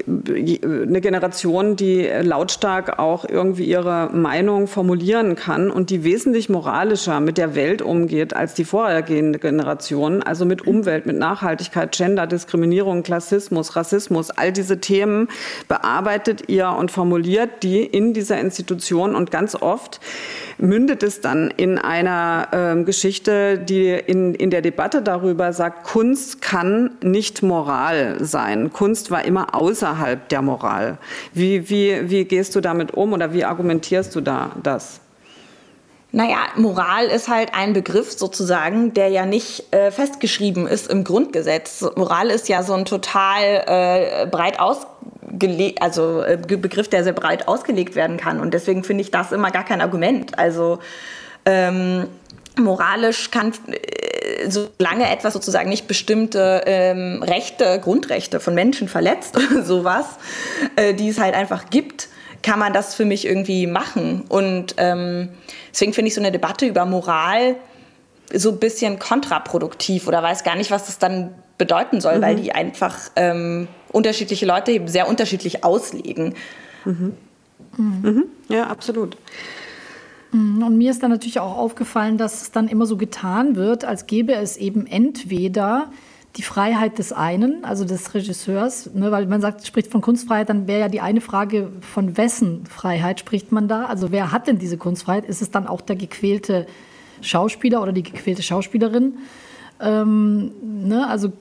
eine 0.64 1.02
Generation, 1.02 1.76
die 1.76 2.04
lautstark 2.04 2.98
auch 3.00 3.26
irgendwie 3.28 3.66
ihre 3.66 4.10
Meinung 4.12 4.68
formulieren 4.68 5.36
kann 5.36 5.70
und 5.70 5.90
die 5.90 6.04
wesentlich 6.04 6.50
moralischer 6.50 7.20
mit 7.20 7.38
der 7.38 7.56
Welt 7.56 7.82
umgeht 7.82 8.36
als 8.36 8.54
die 8.56 8.66
vorhergehende 8.66 9.40
Generation, 9.40 10.24
also 10.24 10.46
mit 10.46 10.66
Umwelt, 10.66 11.06
mit 11.06 11.18
Nachhaltigkeit, 11.18 11.92
Gender, 11.92 12.26
Diskriminierung, 12.26 13.04
Klassismus, 13.04 13.76
Rassismus, 13.76 14.32
all 14.32 14.52
diese 14.52 14.80
Themen 14.80 15.28
bearbeitet 15.68 16.50
ihr 16.50 16.70
und 16.70 16.92
formuliert 16.92 17.64
die 17.64 17.84
in 17.84 18.14
dieser 18.14 18.40
Institution. 18.40 19.16
Und 19.16 19.30
ganz 19.30 19.56
oft 19.56 20.00
mündet 20.58 21.04
es 21.04 21.22
dann 21.22 21.52
in 21.56 21.78
einer 21.78 22.48
äh, 22.52 22.84
Geschichte, 22.84 23.60
die 23.60 23.90
in, 23.90 24.34
in 24.34 24.50
der 24.50 24.62
Debatte 24.62 25.02
darüber 25.02 25.54
sagt, 25.54 25.84
Kunst 25.84 26.42
kann 26.42 26.92
nicht 27.02 27.44
Moral 27.44 28.07
sein. 28.20 28.72
Kunst 28.72 29.12
war 29.12 29.26
immer 29.26 29.56
außerhalb 29.56 30.30
der 30.30 30.42
Moral. 30.42 30.98
Wie, 31.34 31.70
wie, 31.70 32.10
wie 32.10 32.26
gehst 32.26 32.56
du 32.56 32.62
damit 32.62 32.94
um 32.94 33.14
oder 33.14 33.34
wie 33.34 33.46
argumentierst 33.46 34.16
du 34.16 34.22
da 34.22 34.52
das? 34.64 35.02
Naja, 36.12 36.38
Moral 36.56 37.08
ist 37.08 37.28
halt 37.28 37.54
ein 37.54 37.74
Begriff 37.74 38.12
sozusagen, 38.12 38.94
der 38.94 39.10
ja 39.10 39.26
nicht 39.26 39.74
äh, 39.74 39.92
festgeschrieben 39.92 40.66
ist 40.66 40.90
im 40.90 41.04
Grundgesetz. 41.04 41.86
Moral 41.96 42.30
ist 42.30 42.48
ja 42.48 42.64
so 42.64 42.74
ein 42.74 42.86
total 42.86 43.64
äh, 43.68 44.26
breit 44.26 44.60
ausgelegt, 44.60 45.82
also 45.82 46.22
äh, 46.22 46.38
Begriff, 46.38 46.88
der 46.88 47.04
sehr 47.04 47.14
breit 47.14 47.48
ausgelegt 47.48 47.96
werden 47.96 48.16
kann. 48.16 48.40
Und 48.40 48.54
deswegen 48.54 48.86
finde 48.86 49.02
ich 49.02 49.12
das 49.12 49.34
immer 49.34 49.52
gar 49.52 49.66
kein 49.66 49.82
Argument. 49.82 50.40
Also 50.40 50.80
ähm, 51.46 52.08
moralisch 52.58 53.30
kann, 53.30 53.54
solange 54.48 55.10
etwas 55.10 55.34
sozusagen 55.34 55.70
nicht 55.70 55.88
bestimmte 55.88 56.64
ähm, 56.66 57.24
Rechte, 57.24 57.80
Grundrechte 57.80 58.40
von 58.40 58.54
Menschen 58.54 58.88
verletzt 58.88 59.36
oder 59.52 59.64
sowas, 59.64 60.06
äh, 60.76 60.94
die 60.94 61.10
es 61.10 61.20
halt 61.20 61.36
einfach 61.36 61.70
gibt, 61.70 62.10
kann 62.44 62.60
man 62.60 62.74
das 62.74 62.96
für 62.96 63.06
mich 63.06 63.26
irgendwie 63.26 63.68
machen. 63.68 64.24
Und 64.30 64.76
ähm, 64.78 65.30
deswegen 65.72 65.94
finde 65.94 66.10
ich 66.10 66.16
so 66.16 66.22
eine 66.22 66.32
Debatte 66.32 66.66
über 66.66 66.86
Moral 66.86 67.56
so 68.34 68.52
ein 68.52 68.60
bisschen 68.60 69.00
kontraproduktiv 69.00 70.08
oder 70.08 70.22
weiß 70.22 70.44
gar 70.44 70.56
nicht, 70.56 70.72
was 70.72 70.86
das 70.86 71.00
dann 71.00 71.34
bedeuten 71.58 72.02
soll, 72.02 72.18
mhm. 72.18 72.22
weil 72.22 72.36
die 72.36 72.52
einfach 72.52 72.98
ähm, 73.16 73.68
unterschiedliche 73.92 74.46
Leute 74.46 74.72
eben 74.72 74.88
sehr 74.88 75.08
unterschiedlich 75.08 75.64
auslegen. 75.64 76.36
Mhm. 76.86 77.14
Mhm. 77.78 78.24
Ja, 78.50 78.68
absolut. 78.68 79.18
Mhm. 80.32 80.64
Und 80.64 80.78
mir 80.78 80.92
ist 80.92 81.04
dann 81.04 81.12
natürlich 81.12 81.40
auch 81.40 81.58
aufgefallen, 81.58 82.18
dass 82.18 82.42
es 82.42 82.52
dann 82.52 82.68
immer 82.68 82.86
so 82.86 82.98
getan 82.98 83.56
wird, 83.56 83.86
als 83.86 84.08
gäbe 84.08 84.34
es 84.34 84.58
eben 84.58 84.86
entweder 84.88 85.90
die 86.36 86.44
Freiheit 86.44 87.00
des 87.00 87.14
einen, 87.14 87.66
also 87.66 87.84
des 87.84 88.14
Regisseurs, 88.14 88.94
ne, 88.94 89.12
weil 89.12 89.26
man 89.26 89.42
sagt, 89.42 89.66
spricht 89.66 89.92
von 89.92 90.02
Kunstfreiheit, 90.02 90.50
dann 90.50 90.68
wäre 90.68 90.82
ja 90.82 90.90
die 90.90 91.02
eine 91.02 91.20
Frage, 91.20 91.72
von 91.82 92.16
wessen 92.16 92.66
Freiheit 92.68 93.20
spricht 93.20 93.52
man 93.52 93.68
da? 93.68 93.86
Also 93.86 94.12
wer 94.12 94.32
hat 94.32 94.48
denn 94.48 94.60
diese 94.60 94.78
Kunstfreiheit? 94.78 95.26
Ist 95.26 95.42
es 95.42 95.50
dann 95.50 95.66
auch 95.66 95.82
der 95.82 95.96
gequälte 95.96 96.68
Schauspieler 97.22 97.82
oder 97.82 97.92
die 97.92 98.04
gequälte 98.04 98.44
Schauspielerin? 98.44 99.18
Ähm, 99.80 100.52
ne, 100.62 101.08
also 101.08 101.32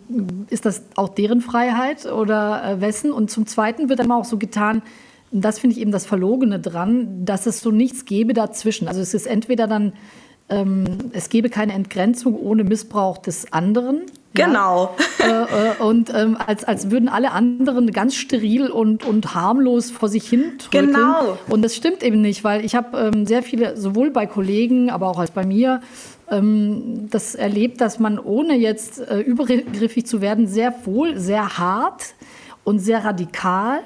ist 0.48 0.64
das 0.64 0.82
auch 0.94 1.10
deren 1.10 1.42
Freiheit 1.42 2.06
oder 2.06 2.64
äh, 2.64 2.80
wessen? 2.80 3.12
Und 3.12 3.30
zum 3.30 3.46
Zweiten 3.46 3.90
wird 3.90 3.98
dann 3.98 4.10
auch 4.12 4.24
so 4.24 4.38
getan, 4.38 4.82
das 5.30 5.58
finde 5.58 5.76
ich 5.76 5.82
eben 5.82 5.90
das 5.90 6.06
Verlogene 6.06 6.60
dran, 6.60 7.24
dass 7.24 7.46
es 7.46 7.60
so 7.60 7.70
nichts 7.70 8.04
gäbe 8.04 8.32
dazwischen. 8.32 8.88
Also 8.88 9.00
es 9.00 9.14
ist 9.14 9.26
entweder 9.26 9.66
dann, 9.66 9.92
ähm, 10.48 10.84
es 11.12 11.28
gäbe 11.28 11.50
keine 11.50 11.72
Entgrenzung 11.72 12.38
ohne 12.38 12.64
Missbrauch 12.64 13.18
des 13.18 13.52
anderen. 13.52 14.02
Genau. 14.34 14.94
Ja? 15.18 15.46
äh, 15.46 15.70
äh, 15.70 15.82
und 15.82 16.12
ähm, 16.14 16.36
als, 16.44 16.64
als 16.64 16.90
würden 16.90 17.08
alle 17.08 17.32
anderen 17.32 17.90
ganz 17.90 18.14
steril 18.14 18.70
und, 18.70 19.04
und 19.04 19.34
harmlos 19.34 19.90
vor 19.90 20.08
sich 20.08 20.28
hin 20.28 20.58
drücken. 20.58 20.92
Genau. 20.92 21.38
Und 21.48 21.62
das 21.62 21.74
stimmt 21.74 22.02
eben 22.02 22.20
nicht, 22.20 22.44
weil 22.44 22.64
ich 22.64 22.74
habe 22.74 22.98
ähm, 22.98 23.26
sehr 23.26 23.42
viele, 23.42 23.76
sowohl 23.76 24.10
bei 24.10 24.26
Kollegen, 24.26 24.90
aber 24.90 25.08
auch 25.08 25.18
als 25.18 25.30
bei 25.30 25.44
mir, 25.44 25.80
ähm, 26.30 27.08
das 27.10 27.34
erlebt, 27.34 27.80
dass 27.80 27.98
man 27.98 28.18
ohne 28.18 28.56
jetzt 28.56 29.00
äh, 29.00 29.20
übergriffig 29.20 30.06
zu 30.06 30.20
werden, 30.20 30.46
sehr 30.46 30.74
wohl, 30.84 31.18
sehr 31.18 31.58
hart 31.58 32.14
und 32.64 32.80
sehr 32.80 33.04
radikal 33.04 33.80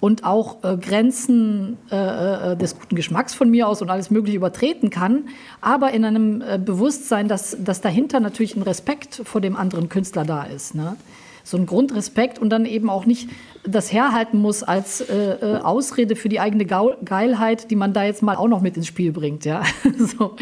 und 0.00 0.24
auch 0.24 0.62
äh, 0.64 0.76
Grenzen 0.76 1.78
äh, 1.90 2.52
äh, 2.52 2.56
des 2.56 2.78
guten 2.78 2.94
Geschmacks 2.94 3.34
von 3.34 3.50
mir 3.50 3.68
aus 3.68 3.80
und 3.80 3.90
alles 3.90 4.10
Mögliche 4.10 4.36
übertreten 4.36 4.90
kann, 4.90 5.28
aber 5.60 5.92
in 5.92 6.04
einem 6.04 6.42
äh, 6.42 6.58
Bewusstsein, 6.58 7.28
dass, 7.28 7.56
dass 7.58 7.80
dahinter 7.80 8.20
natürlich 8.20 8.56
ein 8.56 8.62
Respekt 8.62 9.22
vor 9.24 9.40
dem 9.40 9.56
anderen 9.56 9.88
Künstler 9.88 10.24
da 10.24 10.44
ist. 10.44 10.74
Ne? 10.74 10.96
So 11.42 11.56
ein 11.56 11.66
Grundrespekt 11.66 12.38
und 12.38 12.50
dann 12.50 12.66
eben 12.66 12.90
auch 12.90 13.06
nicht 13.06 13.28
das 13.66 13.92
herhalten 13.92 14.38
muss 14.38 14.62
als 14.62 15.00
äh, 15.00 15.14
äh, 15.14 15.56
Ausrede 15.60 16.16
für 16.16 16.28
die 16.28 16.40
eigene 16.40 16.66
Geilheit, 16.66 17.70
die 17.70 17.76
man 17.76 17.92
da 17.92 18.04
jetzt 18.04 18.22
mal 18.22 18.36
auch 18.36 18.48
noch 18.48 18.60
mit 18.60 18.76
ins 18.76 18.86
Spiel 18.86 19.12
bringt. 19.12 19.44
Ja? 19.44 19.62
so. 19.98 20.36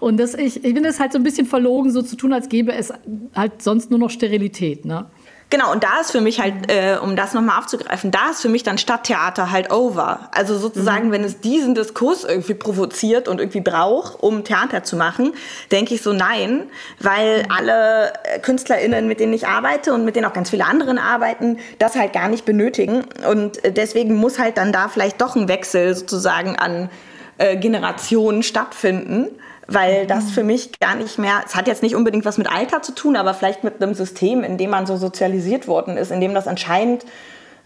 Und 0.00 0.18
das, 0.18 0.34
ich, 0.34 0.64
ich 0.64 0.74
finde 0.74 0.88
es 0.88 1.00
halt 1.00 1.12
so 1.12 1.18
ein 1.18 1.24
bisschen 1.24 1.46
verlogen, 1.46 1.90
so 1.90 2.02
zu 2.02 2.16
tun, 2.16 2.32
als 2.32 2.48
gäbe 2.48 2.72
es 2.72 2.92
halt 3.34 3.62
sonst 3.62 3.90
nur 3.90 3.98
noch 3.98 4.10
Sterilität. 4.10 4.84
Ne? 4.84 5.06
Genau, 5.52 5.70
und 5.70 5.84
da 5.84 6.00
ist 6.00 6.12
für 6.12 6.22
mich 6.22 6.40
halt, 6.40 6.72
äh, 6.72 6.96
um 6.96 7.14
das 7.14 7.34
nochmal 7.34 7.58
aufzugreifen, 7.58 8.10
da 8.10 8.30
ist 8.30 8.40
für 8.40 8.48
mich 8.48 8.62
dann 8.62 8.78
Stadttheater 8.78 9.50
halt 9.50 9.70
over. 9.70 10.30
Also 10.32 10.56
sozusagen, 10.56 11.08
mhm. 11.08 11.12
wenn 11.12 11.24
es 11.24 11.40
diesen 11.40 11.74
Diskurs 11.74 12.24
irgendwie 12.24 12.54
provoziert 12.54 13.28
und 13.28 13.38
irgendwie 13.38 13.60
braucht, 13.60 14.22
um 14.22 14.44
Theater 14.44 14.82
zu 14.82 14.96
machen, 14.96 15.34
denke 15.70 15.92
ich 15.92 16.00
so 16.00 16.14
nein, 16.14 16.62
weil 17.00 17.44
alle 17.54 18.14
äh, 18.24 18.38
KünstlerInnen, 18.38 19.06
mit 19.06 19.20
denen 19.20 19.34
ich 19.34 19.46
arbeite 19.46 19.92
und 19.92 20.06
mit 20.06 20.16
denen 20.16 20.24
auch 20.24 20.32
ganz 20.32 20.48
viele 20.48 20.64
anderen 20.64 20.96
arbeiten, 20.96 21.58
das 21.78 21.96
halt 21.96 22.14
gar 22.14 22.28
nicht 22.28 22.46
benötigen. 22.46 23.04
Und 23.30 23.62
äh, 23.62 23.72
deswegen 23.72 24.14
muss 24.14 24.38
halt 24.38 24.56
dann 24.56 24.72
da 24.72 24.88
vielleicht 24.88 25.20
doch 25.20 25.36
ein 25.36 25.48
Wechsel 25.48 25.94
sozusagen 25.94 26.56
an 26.56 26.88
äh, 27.36 27.58
Generationen 27.58 28.42
stattfinden 28.42 29.28
weil 29.72 30.06
das 30.06 30.30
für 30.30 30.42
mich 30.42 30.78
gar 30.80 30.94
nicht 30.94 31.18
mehr, 31.18 31.42
es 31.44 31.54
hat 31.54 31.66
jetzt 31.66 31.82
nicht 31.82 31.94
unbedingt 31.94 32.24
was 32.24 32.38
mit 32.38 32.50
Alter 32.50 32.82
zu 32.82 32.94
tun, 32.94 33.16
aber 33.16 33.34
vielleicht 33.34 33.64
mit 33.64 33.82
einem 33.82 33.94
System, 33.94 34.44
in 34.44 34.58
dem 34.58 34.70
man 34.70 34.86
so 34.86 34.96
sozialisiert 34.96 35.68
worden 35.68 35.96
ist, 35.96 36.10
in 36.10 36.20
dem 36.20 36.34
das 36.34 36.46
anscheinend 36.46 37.04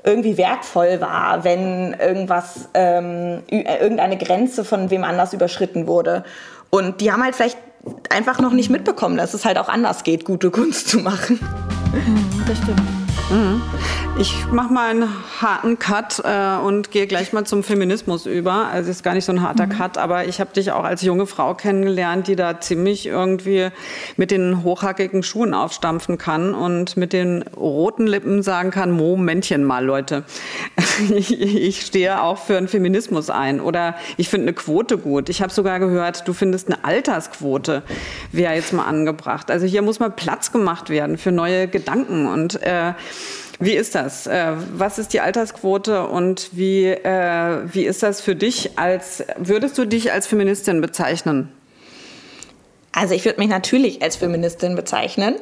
irgendwie 0.05 0.39
wertvoll 0.39 1.01
war, 1.01 1.43
wenn 1.45 1.95
irgendwas, 1.95 2.69
ähm, 2.75 3.43
äh, 3.51 3.79
irgendeine 3.81 4.17
Grenze 4.17 4.65
von 4.65 4.91
wem 4.91 5.03
anders 5.03 5.33
überschritten 5.33 5.87
wurde. 5.87 6.25
Und 6.71 7.01
die 7.01 7.11
haben 7.11 7.23
halt 7.23 7.35
vielleicht 7.35 7.59
einfach 8.11 8.41
noch 8.41 8.53
nicht 8.53 8.71
mitbekommen, 8.71 9.17
dass 9.17 9.35
es 9.35 9.45
halt 9.45 9.59
auch 9.59 9.69
anders 9.69 10.05
geht, 10.05 10.25
gute 10.25 10.51
Kunst 10.51 10.89
zu 10.89 10.99
machen. 10.99 11.41
Mhm, 11.93 12.45
das 12.47 12.59
stimmt. 12.59 13.06
Mhm. 13.31 13.63
Ich 14.19 14.47
mache 14.51 14.73
mal 14.73 14.91
einen 14.91 15.09
harten 15.43 15.79
Cut 15.79 16.23
äh, 16.25 16.57
und 16.57 16.91
gehe 16.91 17.07
gleich 17.07 17.35
mal 17.35 17.45
zum 17.45 17.63
Feminismus 17.63 18.25
über. 18.25 18.69
Also 18.73 18.91
ist 18.91 19.03
gar 19.03 19.13
nicht 19.13 19.27
so 19.27 19.33
ein 19.33 19.43
harter 19.43 19.67
mhm. 19.67 19.71
Cut, 19.71 19.99
aber 19.99 20.25
ich 20.25 20.41
habe 20.41 20.55
dich 20.55 20.73
auch 20.73 20.85
als 20.85 21.03
junge 21.03 21.27
Frau 21.27 21.55
kennengelernt, 21.55 22.27
die 22.27 22.37
da 22.37 22.59
ziemlich 22.59 23.07
irgendwie 23.07 23.69
mit 24.17 24.31
den 24.31 24.63
hochhackigen 24.63 25.23
Schuhen 25.23 25.53
aufstampfen 25.53 26.17
kann 26.17 26.55
und 26.55 26.97
mit 26.97 27.13
den 27.13 27.43
roten 27.43 28.07
Lippen 28.07 28.43
sagen 28.43 28.71
kann, 28.71 28.91
Momentchen 28.91 29.65
mal, 29.65 29.85
Leute. 29.85 30.25
ich, 31.15 31.39
ich 31.41 31.83
stehe 31.83 32.23
auch 32.23 32.39
für 32.39 32.57
einen 32.57 32.69
Feminismus 32.69 33.29
ein 33.29 33.61
oder 33.61 33.97
ich 34.17 34.31
finde 34.31 34.47
eine 34.47 34.53
Quote 34.55 34.97
gut. 34.97 35.29
Ich 35.29 35.43
habe 35.43 35.53
sogar 35.53 35.79
gehört, 35.79 36.27
du 36.27 36.33
findest 36.33 36.69
eine 36.69 36.85
Altersquote, 36.85 37.83
wäre 38.33 38.55
jetzt 38.55 38.73
mal 38.73 38.87
angebracht. 38.87 39.51
Also 39.51 39.67
hier 39.67 39.83
muss 39.83 40.01
mal 40.01 40.11
Platz 40.11 40.53
gemacht 40.53 40.89
werden 40.89 41.19
für 41.19 41.33
neue 41.33 41.69
Gedanken 41.69 42.27
und 42.27 42.63
äh, 42.63 42.95
wie 43.59 43.75
ist 43.75 43.95
das? 43.95 44.27
Äh, 44.27 44.53
was 44.75 44.99
ist 44.99 45.13
die 45.13 45.21
Altersquote 45.21 46.07
und 46.07 46.51
wie, 46.53 46.87
äh, 46.87 47.61
wie 47.73 47.85
ist 47.85 48.03
das 48.03 48.21
für 48.21 48.35
dich 48.35 48.79
als, 48.79 49.25
würdest 49.39 49.79
du 49.79 49.87
dich 49.87 50.13
als 50.13 50.27
Feministin 50.27 50.81
bezeichnen? 50.81 51.53
Also 52.93 53.15
ich 53.15 53.25
würde 53.25 53.39
mich 53.41 53.49
natürlich 53.49 54.03
als 54.03 54.17
Feministin 54.17 54.75
bezeichnen. 54.75 55.37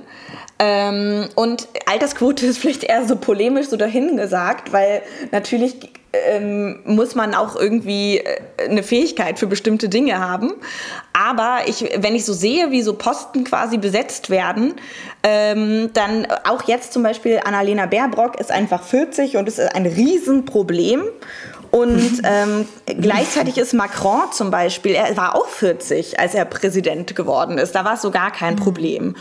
Ähm, 0.59 1.28
und 1.35 1.68
Altersquote 1.87 2.47
ist 2.47 2.59
vielleicht 2.59 2.85
eher 2.85 3.06
so 3.06 3.16
polemisch 3.16 3.68
so 3.68 3.76
dahingesagt, 3.76 4.73
weil 4.73 5.02
natürlich 5.33 5.90
ähm, 6.28 6.80
muss 6.85 7.14
man 7.14 7.35
auch 7.35 7.56
irgendwie 7.56 8.18
äh, 8.18 8.40
eine 8.68 8.83
Fähigkeit 8.83 9.38
für 9.38 9.47
bestimmte 9.47 9.88
Dinge 9.88 10.18
haben. 10.18 10.52
Aber 11.12 11.61
ich, 11.66 11.85
wenn 11.99 12.14
ich 12.14 12.25
so 12.25 12.33
sehe, 12.33 12.71
wie 12.71 12.83
so 12.83 12.94
Posten 12.94 13.44
quasi 13.44 13.78
besetzt 13.78 14.30
werden, 14.30 14.75
ähm, 15.23 15.90
dann 15.94 16.26
auch 16.44 16.64
jetzt 16.64 16.92
zum 16.92 17.02
Beispiel 17.02 17.40
Annalena 17.44 17.87
Baerbrock 17.87 18.40
ist 18.40 18.50
einfach 18.50 18.83
40 18.83 19.37
und 19.37 19.49
es 19.49 19.59
ist 19.59 19.75
ein 19.75 19.87
Riesenproblem. 19.87 21.02
Und 21.75 22.21
ähm, 22.23 22.69
gleichzeitig 22.87 23.59
ist 23.59 23.75
Macron 23.75 24.31
zum 24.31 24.52
Beispiel, 24.52 24.93
er 24.95 25.16
war 25.16 25.35
auch 25.35 25.49
40, 25.49 26.21
als 26.21 26.33
er 26.33 26.45
Präsident 26.45 27.16
geworden 27.16 27.59
ist. 27.59 27.75
Da 27.75 27.85
war 27.85 27.95
es 27.95 28.02
so 28.02 28.12
gar 28.12 28.31
kein 28.31 28.54
Problem. 28.54 29.16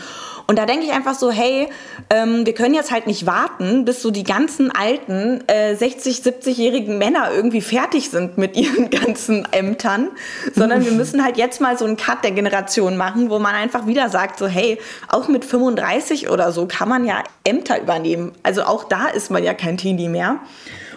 Und 0.46 0.56
da 0.56 0.64
denke 0.64 0.84
ich 0.84 0.92
einfach 0.92 1.14
so, 1.14 1.32
hey, 1.32 1.68
ähm, 2.10 2.46
wir 2.46 2.54
können 2.54 2.74
jetzt 2.74 2.92
halt 2.92 3.08
nicht 3.08 3.26
warten, 3.26 3.84
bis 3.84 4.02
so 4.02 4.12
die 4.12 4.22
ganzen 4.22 4.70
alten 4.70 5.42
äh, 5.48 5.74
60, 5.74 6.18
70-jährigen 6.18 6.96
Männer 6.96 7.32
irgendwie 7.34 7.60
fertig 7.60 8.10
sind 8.10 8.38
mit 8.38 8.56
ihren 8.56 8.88
ganzen 8.88 9.48
Ämtern, 9.50 10.10
sondern 10.54 10.84
wir 10.84 10.92
müssen 10.92 11.24
halt 11.24 11.36
jetzt 11.36 11.60
mal 11.60 11.76
so 11.76 11.84
einen 11.86 11.96
Cut 11.96 12.22
der 12.22 12.30
Generation 12.30 12.96
machen, 12.96 13.30
wo 13.30 13.40
man 13.40 13.56
einfach 13.56 13.88
wieder 13.88 14.10
sagt, 14.10 14.38
so 14.38 14.46
hey, 14.46 14.78
auch 15.08 15.26
mit 15.26 15.44
35 15.44 16.30
oder 16.30 16.52
so 16.52 16.66
kann 16.66 16.88
man 16.88 17.04
ja 17.04 17.24
Ämter 17.42 17.82
übernehmen. 17.82 18.30
Also 18.44 18.62
auch 18.62 18.84
da 18.84 19.08
ist 19.08 19.32
man 19.32 19.42
ja 19.42 19.54
kein 19.54 19.76
Teenie 19.76 20.08
mehr. 20.08 20.38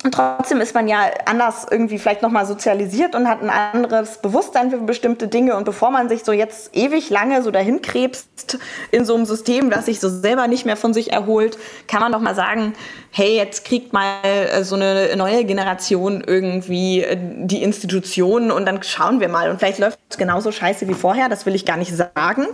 Und 0.08 0.14
trotzdem 0.14 0.62
ist 0.62 0.74
man 0.74 0.88
ja 0.88 1.02
anders 1.26 1.68
irgendwie 1.70 2.00
vielleicht 2.00 2.22
nochmal 2.22 2.46
sozialisiert 2.46 3.14
und 3.14 3.28
hat 3.28 3.42
ein 3.44 3.50
anderes 3.50 4.20
Bewusstsein 4.20 4.72
für 4.72 4.78
bestimmte 4.78 5.28
Dinge. 5.28 5.58
Und 5.58 5.66
bevor 5.66 5.92
man 5.92 6.08
sich 6.08 6.24
so 6.24 6.32
jetzt 6.32 6.74
ewig 6.74 7.10
lange 7.10 7.44
so 7.44 7.52
dahin 7.52 7.82
krebst 7.82 8.58
in 8.92 9.04
so 9.04 9.16
einem 9.16 9.26
System, 9.26 9.70
das 9.70 9.88
sich 9.88 10.00
so 10.00 10.08
selber 10.08 10.48
nicht 10.48 10.66
mehr 10.66 10.78
von 10.78 10.94
sich 10.94 11.12
erholt, 11.12 11.58
kann 11.90 12.00
man 12.00 12.14
doch 12.14 12.22
mal 12.22 12.36
sagen, 12.36 12.72
hey, 13.12 13.36
jetzt 13.36 13.66
kriegt 13.66 13.92
mal 13.92 14.14
äh, 14.24 14.64
so 14.64 14.76
eine 14.76 15.14
neue 15.18 15.44
Generation 15.44 16.24
irgendwie 16.26 17.02
äh, 17.02 17.18
die 17.20 17.62
Institutionen 17.62 18.50
und 18.50 18.66
dann 18.66 18.82
schauen 18.84 19.20
wir 19.20 19.28
mal. 19.28 19.50
Und 19.50 19.60
vielleicht 19.60 19.80
läuft 19.80 20.00
es 20.10 20.18
genauso 20.18 20.54
scheiße 20.54 20.88
wie 20.88 20.94
vorher, 20.94 21.28
das 21.28 21.46
will 21.46 21.54
ich 21.54 21.66
gar 21.66 21.76
nicht 21.76 21.94
sagen. 21.94 22.48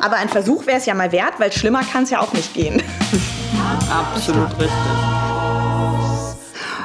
Aber 0.00 0.16
ein 0.16 0.30
Versuch 0.30 0.66
wäre 0.66 0.78
es 0.78 0.86
ja 0.86 0.94
mal 0.94 1.12
wert, 1.12 1.34
weil 1.36 1.52
schlimmer 1.52 1.82
kann 1.82 2.04
es 2.04 2.10
ja 2.10 2.20
auch 2.20 2.32
nicht 2.32 2.54
gehen. 2.54 2.82
Absolut 3.90 4.48
richtig. 4.58 5.23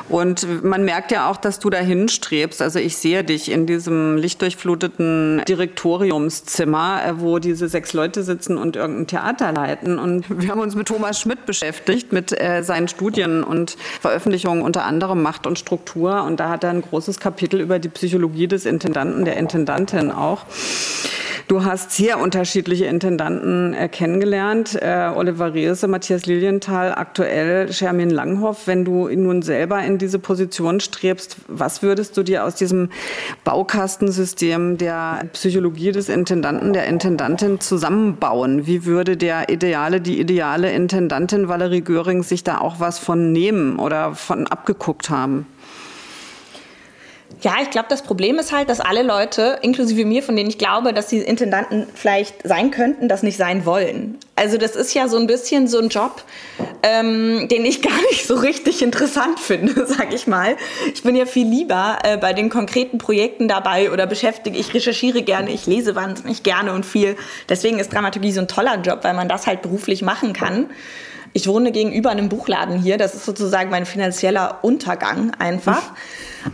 Und 0.10 0.64
man 0.64 0.84
merkt 0.84 1.12
ja 1.12 1.30
auch, 1.30 1.38
dass 1.38 1.60
du 1.60 1.70
dahin 1.70 2.10
strebst. 2.10 2.62
Also 2.62 2.80
ich 2.80 2.98
sehe 2.98 3.24
dich 3.24 3.52
in 3.52 3.68
diesem 3.68 4.18
lichtdurchfluteten 4.18 5.44
Direktoriumszimmer, 5.48 7.02
äh, 7.06 7.20
wo 7.20 7.40
diese 7.40 7.70
sechs 7.70 7.94
Leute 7.94 8.24
sitzen 8.24 8.58
und 8.58 8.76
irgendein 8.76 9.08
Theater 9.08 9.52
leiten. 9.52 10.00
Und 10.00 10.26
wir 10.30 10.50
haben 10.50 10.62
uns 10.62 10.76
mit 10.76 10.88
Thomas 10.88 11.20
Schmidt 11.20 11.46
beschäftigt, 11.46 12.12
mit 12.12 12.40
äh, 12.40 12.64
seinen 12.64 12.88
Studien 12.88 13.44
und 13.44 13.78
Veröffentlichungen 14.02 14.64
unter 14.64 14.84
anderem 14.84 15.22
Macht 15.22 15.46
und 15.46 15.60
Struktur. 15.60 16.24
Und 16.24 16.40
da 16.40 16.50
hat 16.50 16.64
er 16.64 16.72
ein 16.72 16.82
großes 16.82 17.20
Kapitel 17.20 17.62
über 17.62 17.78
die 17.78 17.90
Psychologie 17.90 18.48
des 18.48 18.66
Intendanten, 18.66 19.26
der 19.26 19.38
Intendantin 19.38 20.12
auch. 20.12 20.46
Du 21.48 21.64
hast 21.64 21.92
sehr 21.92 22.20
unterschiedliche 22.20 22.86
Intendanten 22.86 23.74
äh, 23.74 23.90
kennengelernt. 23.90 24.78
Äh, 24.80 25.10
Oliver 25.16 25.54
Reese, 25.54 25.88
Matthias 25.88 26.28
Lilienthal, 26.28 26.94
aktuell 26.94 27.74
Shermin 27.74 28.12
Langhoff. 28.12 28.68
Wenn 28.68 28.86
du 28.86 29.08
nun 29.10 29.42
selber 29.42 29.82
in 29.84 29.98
diese 30.00 30.18
Position 30.18 30.80
strebst, 30.80 31.38
was 31.48 31.84
würdest 31.84 32.18
du 32.18 32.24
dir 32.24 32.44
aus 32.46 32.56
diesem 32.56 32.90
Baukastensystem 33.44 34.80
der 34.80 35.26
Psychologie 35.34 35.92
des 35.92 36.10
Intendanten, 36.10 36.74
der 36.74 36.88
Intendantin 36.88 37.60
zusammenbauen? 37.60 38.66
Wie 38.66 38.86
würde 38.86 39.16
der 39.16 39.50
ideale, 39.50 40.02
die 40.02 40.20
ideale 40.20 40.72
Intendantin 40.72 41.48
Valerie 41.48 41.82
Göring 41.82 42.24
sich 42.24 42.44
da 42.44 42.58
auch 42.58 42.80
was 42.80 42.98
von 42.98 43.32
nehmen 43.32 43.78
oder 43.78 44.16
von 44.16 44.48
abgeguckt 44.48 45.12
haben? 45.12 45.46
Ja, 47.42 47.56
ich 47.62 47.70
glaube, 47.70 47.88
das 47.90 48.02
Problem 48.02 48.38
ist 48.38 48.52
halt, 48.52 48.70
dass 48.70 48.82
alle 48.82 49.02
Leute, 49.02 49.60
inklusive 49.62 50.04
mir, 50.04 50.22
von 50.24 50.36
denen 50.36 50.50
ich 50.50 50.58
glaube, 50.58 50.94
dass 50.94 51.10
sie 51.10 51.20
Intendanten 51.20 51.88
vielleicht 51.94 52.46
sein 52.46 52.70
könnten, 52.70 53.08
das 53.08 53.24
nicht 53.24 53.38
sein 53.38 53.66
wollen. 53.66 54.18
Also 54.36 54.58
das 54.58 54.76
ist 54.76 54.94
ja 54.94 55.08
so 55.08 55.18
ein 55.18 55.26
bisschen 55.26 55.70
so 55.70 55.80
ein 55.80 55.88
Job, 55.88 56.24
ähm, 56.84 57.48
den 57.48 57.64
ich 57.64 57.82
gar 57.82 58.02
nicht 58.10 58.28
so 58.28 58.36
richtig 58.36 58.82
interessant 58.82 59.40
finde, 59.40 59.86
sag 59.88 60.14
ich 60.14 60.28
mal. 60.28 60.58
Ich 60.94 61.04
bin 61.04 61.16
ja 61.16 61.26
viel 61.26 61.48
lieber 61.48 62.00
äh, 62.04 62.18
bei 62.18 62.34
den 62.34 62.50
konkreten 62.50 62.98
Projekten 62.98 63.48
dabei 63.48 63.90
oder 63.92 64.06
beschäftige, 64.06 64.58
ich 64.58 64.74
recherchiere 64.74 65.22
gerne, 65.22 65.50
ich 65.52 65.66
lese 65.66 65.96
wahnsinnig 65.96 66.44
gerne 66.44 66.74
und 66.74 66.86
viel. 66.86 67.16
Deswegen 67.48 67.80
ist 67.80 67.94
Dramaturgie 67.94 68.34
so 68.34 68.42
ein 68.42 68.50
toller 68.50 68.82
Job, 68.82 69.00
weil 69.04 69.14
man 69.14 69.30
das 69.30 69.48
halt 69.48 69.62
beruflich 69.62 70.02
machen 70.02 70.34
kann. 70.34 70.70
Ich 71.32 71.48
wohne 71.48 71.72
gegenüber 71.72 72.10
einem 72.10 72.28
Buchladen 72.28 72.82
hier. 72.82 72.98
Das 72.98 73.14
ist 73.16 73.26
sozusagen 73.26 73.70
mein 73.70 73.86
finanzieller 73.86 74.60
Untergang 74.62 75.32
einfach. 75.40 75.94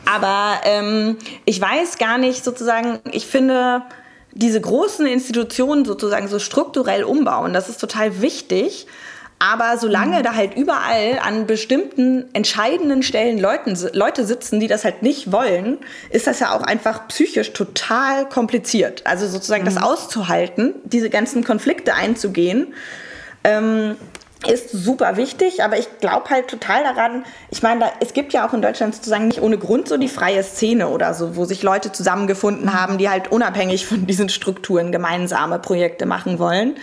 Aber 0.05 0.61
ähm, 0.63 1.17
ich 1.45 1.59
weiß 1.59 1.97
gar 1.97 2.17
nicht 2.17 2.43
sozusagen, 2.43 2.99
ich 3.11 3.27
finde 3.27 3.83
diese 4.31 4.59
großen 4.59 5.05
Institutionen 5.07 5.85
sozusagen 5.85 6.27
so 6.27 6.39
strukturell 6.39 7.03
umbauen, 7.03 7.53
das 7.53 7.69
ist 7.69 7.79
total 7.79 8.21
wichtig. 8.21 8.87
Aber 9.37 9.77
solange 9.77 10.19
mhm. 10.19 10.23
da 10.23 10.35
halt 10.35 10.55
überall 10.55 11.19
an 11.21 11.45
bestimmten 11.45 12.25
entscheidenden 12.33 13.03
Stellen 13.03 13.37
Leuten, 13.37 13.77
Leute 13.93 14.25
sitzen, 14.25 14.59
die 14.59 14.67
das 14.67 14.85
halt 14.85 15.03
nicht 15.03 15.31
wollen, 15.31 15.77
ist 16.09 16.25
das 16.25 16.39
ja 16.39 16.55
auch 16.55 16.61
einfach 16.61 17.07
psychisch 17.09 17.51
total 17.51 18.29
kompliziert. 18.29 19.01
Also 19.05 19.27
sozusagen 19.27 19.63
mhm. 19.63 19.67
das 19.67 19.77
auszuhalten, 19.77 20.75
diese 20.85 21.09
ganzen 21.09 21.43
Konflikte 21.43 21.95
einzugehen. 21.95 22.73
Ähm, 23.43 23.97
ist 24.47 24.71
super 24.71 25.17
wichtig, 25.17 25.63
aber 25.63 25.77
ich 25.77 25.87
glaube 25.99 26.29
halt 26.29 26.47
total 26.47 26.83
daran, 26.83 27.25
ich 27.49 27.63
meine, 27.63 27.81
da, 27.81 27.91
es 27.99 28.13
gibt 28.13 28.33
ja 28.33 28.47
auch 28.47 28.53
in 28.53 28.61
Deutschland 28.61 28.95
sozusagen 28.95 29.27
nicht 29.27 29.41
ohne 29.41 29.57
Grund 29.57 29.87
so 29.87 29.97
die 29.97 30.07
freie 30.07 30.43
Szene 30.43 30.89
oder 30.89 31.13
so, 31.13 31.35
wo 31.35 31.45
sich 31.45 31.63
Leute 31.63 31.91
zusammengefunden 31.91 32.73
haben, 32.73 32.97
die 32.97 33.09
halt 33.09 33.31
unabhängig 33.31 33.85
von 33.85 34.05
diesen 34.05 34.29
Strukturen 34.29 34.91
gemeinsame 34.91 35.59
Projekte 35.59 36.05
machen 36.05 36.39
wollen. 36.39 36.75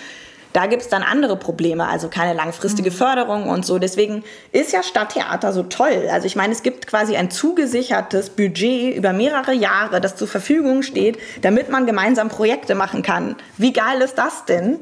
Da 0.52 0.66
gibt 0.66 0.82
es 0.82 0.88
dann 0.88 1.02
andere 1.02 1.36
Probleme, 1.36 1.86
also 1.88 2.08
keine 2.08 2.34
langfristige 2.34 2.90
mhm. 2.90 2.94
Förderung 2.94 3.48
und 3.48 3.64
so. 3.64 3.78
Deswegen 3.78 4.24
ist 4.52 4.72
ja 4.72 4.82
Stadttheater 4.82 5.52
so 5.52 5.62
toll. 5.62 6.08
Also 6.10 6.26
ich 6.26 6.36
meine, 6.36 6.52
es 6.52 6.62
gibt 6.62 6.86
quasi 6.86 7.16
ein 7.16 7.30
zugesichertes 7.30 8.30
Budget 8.30 8.96
über 8.96 9.12
mehrere 9.12 9.52
Jahre, 9.52 10.00
das 10.00 10.16
zur 10.16 10.28
Verfügung 10.28 10.82
steht, 10.82 11.18
damit 11.42 11.70
man 11.70 11.86
gemeinsam 11.86 12.28
Projekte 12.28 12.74
machen 12.74 13.02
kann. 13.02 13.36
Wie 13.56 13.72
geil 13.72 14.00
ist 14.02 14.16
das 14.16 14.44
denn? 14.44 14.80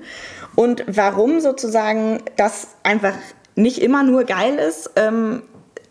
Und 0.57 0.85
warum 0.87 1.41
sozusagen 1.41 2.23
das 2.37 2.69
einfach 2.83 3.15
nicht 3.55 3.81
immer 3.81 4.03
nur 4.03 4.25
geil 4.25 4.59
ist, 4.59 4.91
ähm, 4.97 5.43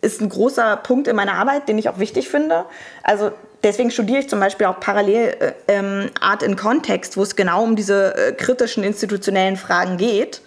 ist 0.02 0.20
ein 0.20 0.28
großer 0.28 0.76
Punkt 0.76 1.08
in 1.08 1.16
meiner 1.16 1.34
Arbeit, 1.34 1.68
den 1.68 1.78
ich 1.78 1.88
auch 1.88 1.98
wichtig 1.98 2.28
finde. 2.28 2.64
Also 3.02 3.32
deswegen 3.62 3.90
studiere 3.90 4.20
ich 4.20 4.28
zum 4.28 4.40
Beispiel 4.40 4.66
auch 4.66 4.80
parallel 4.80 5.36
äh, 5.40 5.52
ähm, 5.68 6.10
Art 6.20 6.42
in 6.42 6.56
Kontext, 6.56 7.16
wo 7.16 7.22
es 7.22 7.36
genau 7.36 7.62
um 7.62 7.76
diese 7.76 8.14
äh, 8.16 8.32
kritischen 8.32 8.84
institutionellen 8.84 9.56
Fragen 9.56 9.96
geht. 9.96 10.42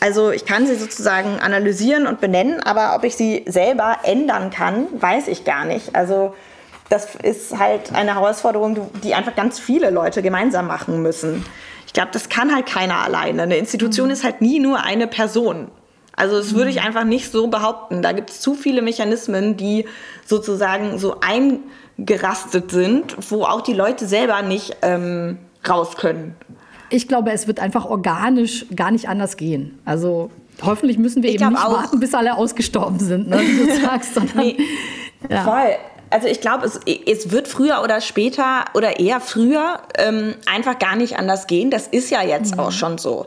Also 0.00 0.30
ich 0.30 0.46
kann 0.46 0.66
sie 0.66 0.76
sozusagen 0.76 1.40
analysieren 1.40 2.06
und 2.06 2.20
benennen, 2.20 2.60
aber 2.62 2.96
ob 2.96 3.04
ich 3.04 3.16
sie 3.16 3.44
selber 3.46 3.98
ändern 4.02 4.50
kann, 4.50 4.86
weiß 4.92 5.28
ich 5.28 5.44
gar 5.44 5.66
nicht. 5.66 5.94
Also 5.94 6.34
das 6.88 7.14
ist 7.16 7.58
halt 7.58 7.94
eine 7.94 8.14
Herausforderung, 8.14 8.90
die 9.04 9.14
einfach 9.14 9.36
ganz 9.36 9.60
viele 9.60 9.90
Leute 9.90 10.22
gemeinsam 10.22 10.66
machen 10.66 11.02
müssen. 11.02 11.44
Ich 11.86 11.92
glaube, 11.92 12.10
das 12.12 12.28
kann 12.28 12.54
halt 12.54 12.66
keiner 12.66 12.96
alleine. 12.96 13.42
Eine 13.42 13.56
Institution 13.56 14.06
mhm. 14.06 14.12
ist 14.12 14.24
halt 14.24 14.40
nie 14.40 14.58
nur 14.58 14.82
eine 14.82 15.06
Person. 15.06 15.68
Also 16.16 16.36
das 16.36 16.54
würde 16.54 16.70
ich 16.70 16.76
mhm. 16.76 16.86
einfach 16.86 17.04
nicht 17.04 17.30
so 17.30 17.48
behaupten. 17.48 18.02
Da 18.02 18.12
gibt 18.12 18.30
es 18.30 18.40
zu 18.40 18.54
viele 18.54 18.82
Mechanismen, 18.82 19.56
die 19.56 19.86
sozusagen 20.24 20.98
so 20.98 21.20
eingerastet 22.00 22.70
sind, 22.70 23.16
wo 23.30 23.44
auch 23.44 23.60
die 23.60 23.74
Leute 23.74 24.06
selber 24.06 24.42
nicht 24.42 24.76
ähm, 24.82 25.38
raus 25.68 25.96
können. 25.96 26.34
Ich 26.88 27.06
glaube, 27.06 27.30
es 27.30 27.46
wird 27.46 27.60
einfach 27.60 27.84
organisch 27.84 28.66
gar 28.74 28.90
nicht 28.90 29.08
anders 29.08 29.36
gehen. 29.36 29.78
Also 29.84 30.30
Hoffentlich 30.62 30.98
müssen 30.98 31.22
wir 31.22 31.30
ich 31.30 31.40
eben 31.40 31.50
nicht 31.50 31.64
auch. 31.64 31.72
warten, 31.72 32.00
bis 32.00 32.14
alle 32.14 32.36
ausgestorben 32.36 32.98
sind, 32.98 33.28
ne, 33.28 33.40
wie 33.40 33.66
du 33.66 33.80
sagst, 33.86 34.14
sondern 34.14 34.38
nee, 34.38 34.56
ja. 35.28 35.42
voll. 35.42 35.76
Also 36.12 36.26
ich 36.26 36.40
glaube, 36.40 36.66
es, 36.66 36.80
es 37.06 37.30
wird 37.30 37.46
früher 37.46 37.82
oder 37.84 38.00
später 38.00 38.64
oder 38.74 38.98
eher 38.98 39.20
früher 39.20 39.80
ähm, 39.96 40.34
einfach 40.44 40.78
gar 40.80 40.96
nicht 40.96 41.16
anders 41.16 41.46
gehen. 41.46 41.70
Das 41.70 41.86
ist 41.86 42.10
ja 42.10 42.22
jetzt 42.22 42.56
mhm. 42.56 42.60
auch 42.60 42.72
schon 42.72 42.98
so. 42.98 43.26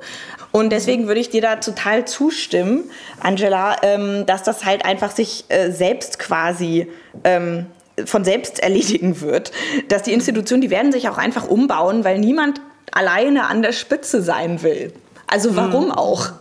Und 0.51 0.69
deswegen 0.69 1.07
würde 1.07 1.21
ich 1.21 1.29
dir 1.29 1.41
da 1.41 1.55
total 1.55 2.05
zustimmen, 2.05 2.83
Angela, 3.21 3.77
ähm, 3.83 4.25
dass 4.25 4.43
das 4.43 4.65
halt 4.65 4.85
einfach 4.85 5.11
sich 5.11 5.45
äh, 5.47 5.71
selbst 5.71 6.19
quasi 6.19 6.87
ähm, 7.23 7.67
von 8.05 8.23
selbst 8.23 8.59
erledigen 8.59 9.21
wird. 9.21 9.51
Dass 9.89 10.03
die 10.03 10.13
Institutionen, 10.13 10.61
die 10.61 10.69
werden 10.69 10.91
sich 10.91 11.09
auch 11.09 11.17
einfach 11.17 11.47
umbauen, 11.47 12.03
weil 12.03 12.19
niemand 12.19 12.61
alleine 12.91 13.45
an 13.47 13.61
der 13.61 13.71
Spitze 13.71 14.21
sein 14.21 14.61
will. 14.61 14.93
Also 15.27 15.55
warum 15.55 15.85
mhm. 15.85 15.91
auch? 15.91 16.31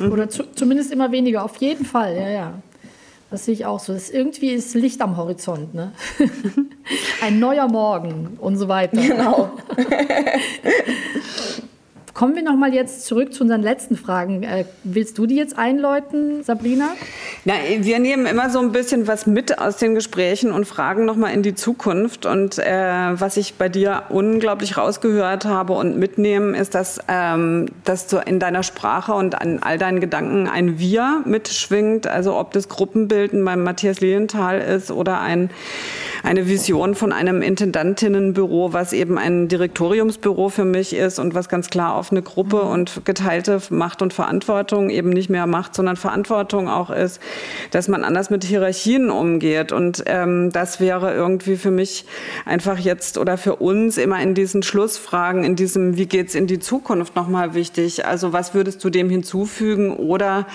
Oder 0.00 0.28
zu, 0.28 0.44
zumindest 0.54 0.90
immer 0.92 1.12
weniger, 1.12 1.44
auf 1.44 1.56
jeden 1.56 1.84
Fall, 1.84 2.16
ja, 2.16 2.28
ja. 2.28 2.54
Das 3.30 3.46
sehe 3.46 3.54
ich 3.54 3.64
auch 3.64 3.80
so. 3.80 3.94
Das 3.94 4.04
ist 4.04 4.14
irgendwie 4.14 4.50
ist 4.50 4.74
Licht 4.74 5.00
am 5.00 5.16
Horizont, 5.16 5.74
ne? 5.74 5.92
Ein 7.22 7.38
neuer 7.38 7.66
Morgen 7.66 8.36
und 8.38 8.58
so 8.58 8.68
weiter. 8.68 9.00
Genau. 9.00 9.52
Kommen 12.12 12.36
wir 12.36 12.42
nochmal 12.42 12.74
jetzt 12.74 13.06
zurück 13.06 13.32
zu 13.32 13.42
unseren 13.42 13.62
letzten 13.62 13.96
Fragen. 13.96 14.42
Äh, 14.42 14.66
willst 14.84 15.16
du 15.16 15.24
die 15.24 15.36
jetzt 15.36 15.56
einläuten, 15.56 16.42
Sabrina? 16.42 16.90
Na, 17.44 17.54
wir 17.78 17.98
nehmen 17.98 18.26
immer 18.26 18.50
so 18.50 18.60
ein 18.60 18.70
bisschen 18.70 19.08
was 19.08 19.26
mit 19.26 19.58
aus 19.58 19.76
den 19.76 19.96
Gesprächen 19.96 20.52
und 20.52 20.64
fragen 20.64 21.04
nochmal 21.04 21.34
in 21.34 21.42
die 21.42 21.56
Zukunft. 21.56 22.24
Und 22.24 22.58
äh, 22.58 23.20
was 23.20 23.36
ich 23.36 23.54
bei 23.54 23.68
dir 23.68 24.04
unglaublich 24.10 24.76
rausgehört 24.76 25.44
habe 25.44 25.72
und 25.72 25.98
mitnehmen, 25.98 26.54
ist, 26.54 26.76
dass, 26.76 27.00
ähm, 27.08 27.66
dass 27.82 28.06
du 28.06 28.18
in 28.18 28.38
deiner 28.38 28.62
Sprache 28.62 29.14
und 29.14 29.40
an 29.40 29.58
all 29.60 29.76
deinen 29.76 29.98
Gedanken 29.98 30.46
ein 30.46 30.78
Wir 30.78 31.22
mitschwingt. 31.24 32.06
Also 32.06 32.38
ob 32.38 32.52
das 32.52 32.68
Gruppenbilden 32.68 33.44
beim 33.44 33.64
Matthias 33.64 33.98
Lilienthal 33.98 34.60
ist 34.60 34.92
oder 34.92 35.20
ein 35.20 35.50
eine 36.22 36.46
Vision 36.46 36.94
von 36.94 37.12
einem 37.12 37.42
Intendantinnenbüro, 37.42 38.72
was 38.72 38.92
eben 38.92 39.18
ein 39.18 39.48
Direktoriumsbüro 39.48 40.48
für 40.48 40.64
mich 40.64 40.94
ist 40.94 41.18
und 41.18 41.34
was 41.34 41.48
ganz 41.48 41.68
klar 41.68 41.94
auf 41.94 42.12
eine 42.12 42.22
Gruppe 42.22 42.64
mhm. 42.64 42.70
und 42.70 43.04
geteilte 43.04 43.60
Macht 43.70 44.02
und 44.02 44.12
Verantwortung 44.12 44.90
eben 44.90 45.10
nicht 45.10 45.30
mehr 45.30 45.46
Macht, 45.46 45.74
sondern 45.74 45.96
Verantwortung 45.96 46.68
auch 46.68 46.90
ist, 46.90 47.20
dass 47.70 47.88
man 47.88 48.04
anders 48.04 48.30
mit 48.30 48.44
Hierarchien 48.44 49.10
umgeht. 49.10 49.72
Und 49.72 50.02
ähm, 50.06 50.50
das 50.52 50.80
wäre 50.80 51.14
irgendwie 51.14 51.56
für 51.56 51.70
mich 51.70 52.04
einfach 52.44 52.78
jetzt 52.78 53.18
oder 53.18 53.36
für 53.36 53.56
uns 53.56 53.98
immer 53.98 54.20
in 54.20 54.34
diesen 54.34 54.62
Schlussfragen, 54.62 55.44
in 55.44 55.56
diesem, 55.56 55.96
wie 55.96 56.06
geht's 56.06 56.34
in 56.34 56.46
die 56.46 56.58
Zukunft 56.58 57.16
nochmal 57.16 57.54
wichtig. 57.54 58.06
Also 58.06 58.32
was 58.32 58.54
würdest 58.54 58.82
du 58.84 58.90
dem 58.90 59.10
hinzufügen? 59.10 59.96
Oder 59.96 60.46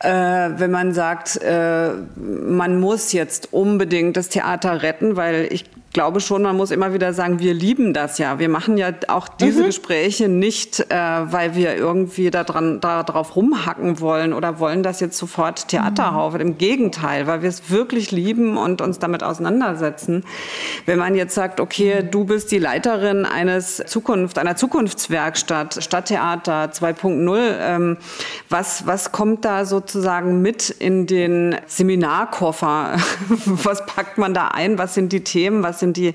äh, 0.00 0.10
wenn 0.10 0.70
man 0.70 0.92
sagt, 0.92 1.42
äh, 1.42 1.90
man 2.16 2.80
muss 2.80 3.12
jetzt 3.12 3.52
unbedingt 3.52 4.16
das 4.16 4.28
Theater 4.28 4.82
retten, 4.82 5.16
weil 5.16 5.48
ich 5.50 5.64
glaube 5.92 6.20
schon, 6.20 6.42
man 6.42 6.56
muss 6.56 6.70
immer 6.70 6.94
wieder 6.94 7.12
sagen, 7.12 7.40
wir 7.40 7.52
lieben 7.52 7.92
das 7.92 8.18
ja. 8.18 8.38
Wir 8.38 8.48
machen 8.48 8.78
ja 8.78 8.92
auch 9.08 9.26
diese 9.26 9.62
mhm. 9.62 9.66
Gespräche 9.66 10.28
nicht, 10.28 10.80
äh, 10.88 10.94
weil 10.94 11.56
wir 11.56 11.74
irgendwie 11.74 12.30
da 12.30 12.44
dran, 12.44 12.80
da 12.80 13.02
drauf 13.02 13.34
rumhacken 13.34 14.00
wollen 14.00 14.32
oder 14.32 14.60
wollen 14.60 14.84
das 14.84 15.00
jetzt 15.00 15.18
sofort 15.18 15.66
Theaterhaufe. 15.68 16.36
Mhm. 16.36 16.42
Im 16.42 16.58
Gegenteil, 16.58 17.26
weil 17.26 17.42
wir 17.42 17.48
es 17.48 17.70
wirklich 17.70 18.12
lieben 18.12 18.56
und 18.56 18.80
uns 18.80 19.00
damit 19.00 19.24
auseinandersetzen. 19.24 20.24
Wenn 20.86 20.98
man 20.98 21.16
jetzt 21.16 21.34
sagt, 21.34 21.58
okay, 21.58 22.02
mhm. 22.02 22.10
du 22.12 22.24
bist 22.24 22.52
die 22.52 22.58
Leiterin 22.58 23.26
eines 23.26 23.82
Zukunft, 23.86 24.38
einer 24.38 24.54
Zukunftswerkstatt, 24.54 25.82
Stadttheater 25.82 26.66
2.0, 26.66 27.38
ähm, 27.60 27.96
was, 28.48 28.86
was 28.86 29.10
kommt 29.10 29.44
da 29.44 29.64
sozusagen 29.64 30.40
mit 30.40 30.70
in 30.70 31.08
den 31.08 31.56
Seminarkoffer? 31.66 32.96
was 33.46 33.84
packt 33.86 34.18
man 34.18 34.34
da 34.34 34.48
ein? 34.48 34.78
Was 34.78 34.94
sind 34.94 35.12
die 35.12 35.24
Themen? 35.24 35.64
Was 35.64 35.79
sind 35.80 35.96
die 35.96 36.14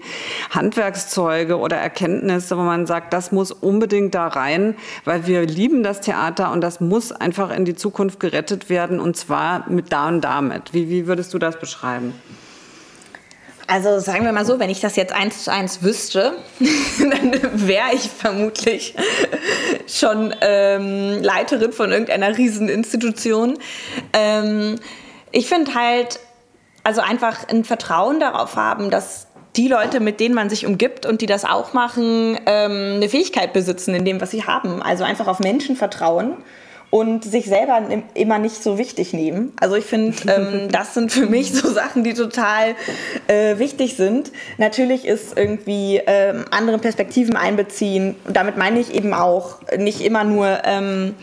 Handwerkszeuge 0.51 1.57
oder 1.57 1.77
Erkenntnisse, 1.77 2.57
wo 2.57 2.61
man 2.61 2.85
sagt, 2.85 3.13
das 3.13 3.31
muss 3.31 3.51
unbedingt 3.51 4.15
da 4.15 4.27
rein, 4.27 4.75
weil 5.03 5.27
wir 5.27 5.45
lieben 5.45 5.83
das 5.83 6.01
Theater 6.01 6.51
und 6.51 6.61
das 6.61 6.79
muss 6.79 7.11
einfach 7.11 7.55
in 7.55 7.65
die 7.65 7.75
Zukunft 7.75 8.19
gerettet 8.19 8.69
werden 8.69 8.99
und 8.99 9.17
zwar 9.17 9.69
mit 9.69 9.91
da 9.91 10.07
und 10.07 10.21
damit. 10.21 10.73
Wie, 10.73 10.89
wie 10.89 11.07
würdest 11.07 11.33
du 11.33 11.39
das 11.39 11.59
beschreiben? 11.59 12.13
Also 13.67 13.99
sagen 13.99 14.25
wir 14.25 14.31
mal 14.31 14.45
so, 14.45 14.59
wenn 14.59 14.69
ich 14.69 14.79
das 14.79 14.95
jetzt 14.95 15.11
eins 15.11 15.43
zu 15.43 15.51
eins 15.51 15.81
wüsste, 15.81 16.33
dann 16.99 17.67
wäre 17.67 17.93
ich 17.93 18.09
vermutlich 18.09 18.93
schon 19.87 20.35
ähm, 20.41 21.23
Leiterin 21.23 21.73
von 21.73 21.91
irgendeiner 21.91 22.37
Rieseninstitution. 22.37 23.57
Ähm, 24.13 24.75
ich 25.31 25.49
finde 25.49 25.73
halt, 25.73 26.19
also 26.83 27.01
einfach 27.01 27.47
ein 27.49 27.63
Vertrauen 27.63 28.19
darauf 28.19 28.55
haben, 28.55 28.91
dass 28.91 29.27
die 29.57 29.67
Leute, 29.67 29.99
mit 29.99 30.19
denen 30.19 30.35
man 30.35 30.49
sich 30.49 30.65
umgibt 30.65 31.05
und 31.05 31.21
die 31.21 31.25
das 31.25 31.45
auch 31.45 31.73
machen, 31.73 32.37
ähm, 32.45 32.95
eine 32.95 33.09
Fähigkeit 33.09 33.53
besitzen 33.53 33.93
in 33.95 34.05
dem, 34.05 34.21
was 34.21 34.31
sie 34.31 34.43
haben. 34.43 34.81
Also 34.81 35.03
einfach 35.03 35.27
auf 35.27 35.39
Menschen 35.39 35.75
vertrauen 35.75 36.37
und 36.89 37.25
sich 37.25 37.45
selber 37.45 37.81
immer 38.13 38.39
nicht 38.39 38.63
so 38.63 38.77
wichtig 38.77 39.13
nehmen. 39.13 39.53
Also 39.59 39.75
ich 39.75 39.85
finde, 39.85 40.15
ähm, 40.27 40.69
das 40.71 40.93
sind 40.93 41.11
für 41.11 41.25
mich 41.25 41.53
so 41.53 41.69
Sachen, 41.69 42.03
die 42.03 42.13
total 42.13 42.75
äh, 43.27 43.57
wichtig 43.57 43.95
sind. 43.95 44.31
Natürlich 44.57 45.05
ist 45.05 45.37
irgendwie 45.37 46.01
ähm, 46.05 46.45
andere 46.51 46.77
Perspektiven 46.77 47.35
einbeziehen. 47.35 48.15
Und 48.25 48.37
damit 48.37 48.57
meine 48.57 48.79
ich 48.79 48.93
eben 48.93 49.13
auch 49.13 49.59
nicht 49.77 50.01
immer 50.01 50.23
nur 50.23 50.59
ähm, 50.63 51.15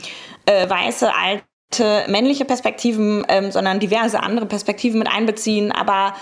äh, 0.47 0.69
weiße, 0.69 1.11
alte, 1.15 2.11
männliche 2.11 2.45
Perspektiven, 2.45 3.25
ähm, 3.29 3.51
sondern 3.51 3.81
diverse 3.81 4.23
andere 4.23 4.47
Perspektiven 4.47 4.99
mit 4.99 5.09
einbeziehen. 5.09 5.73
Aber 5.73 6.15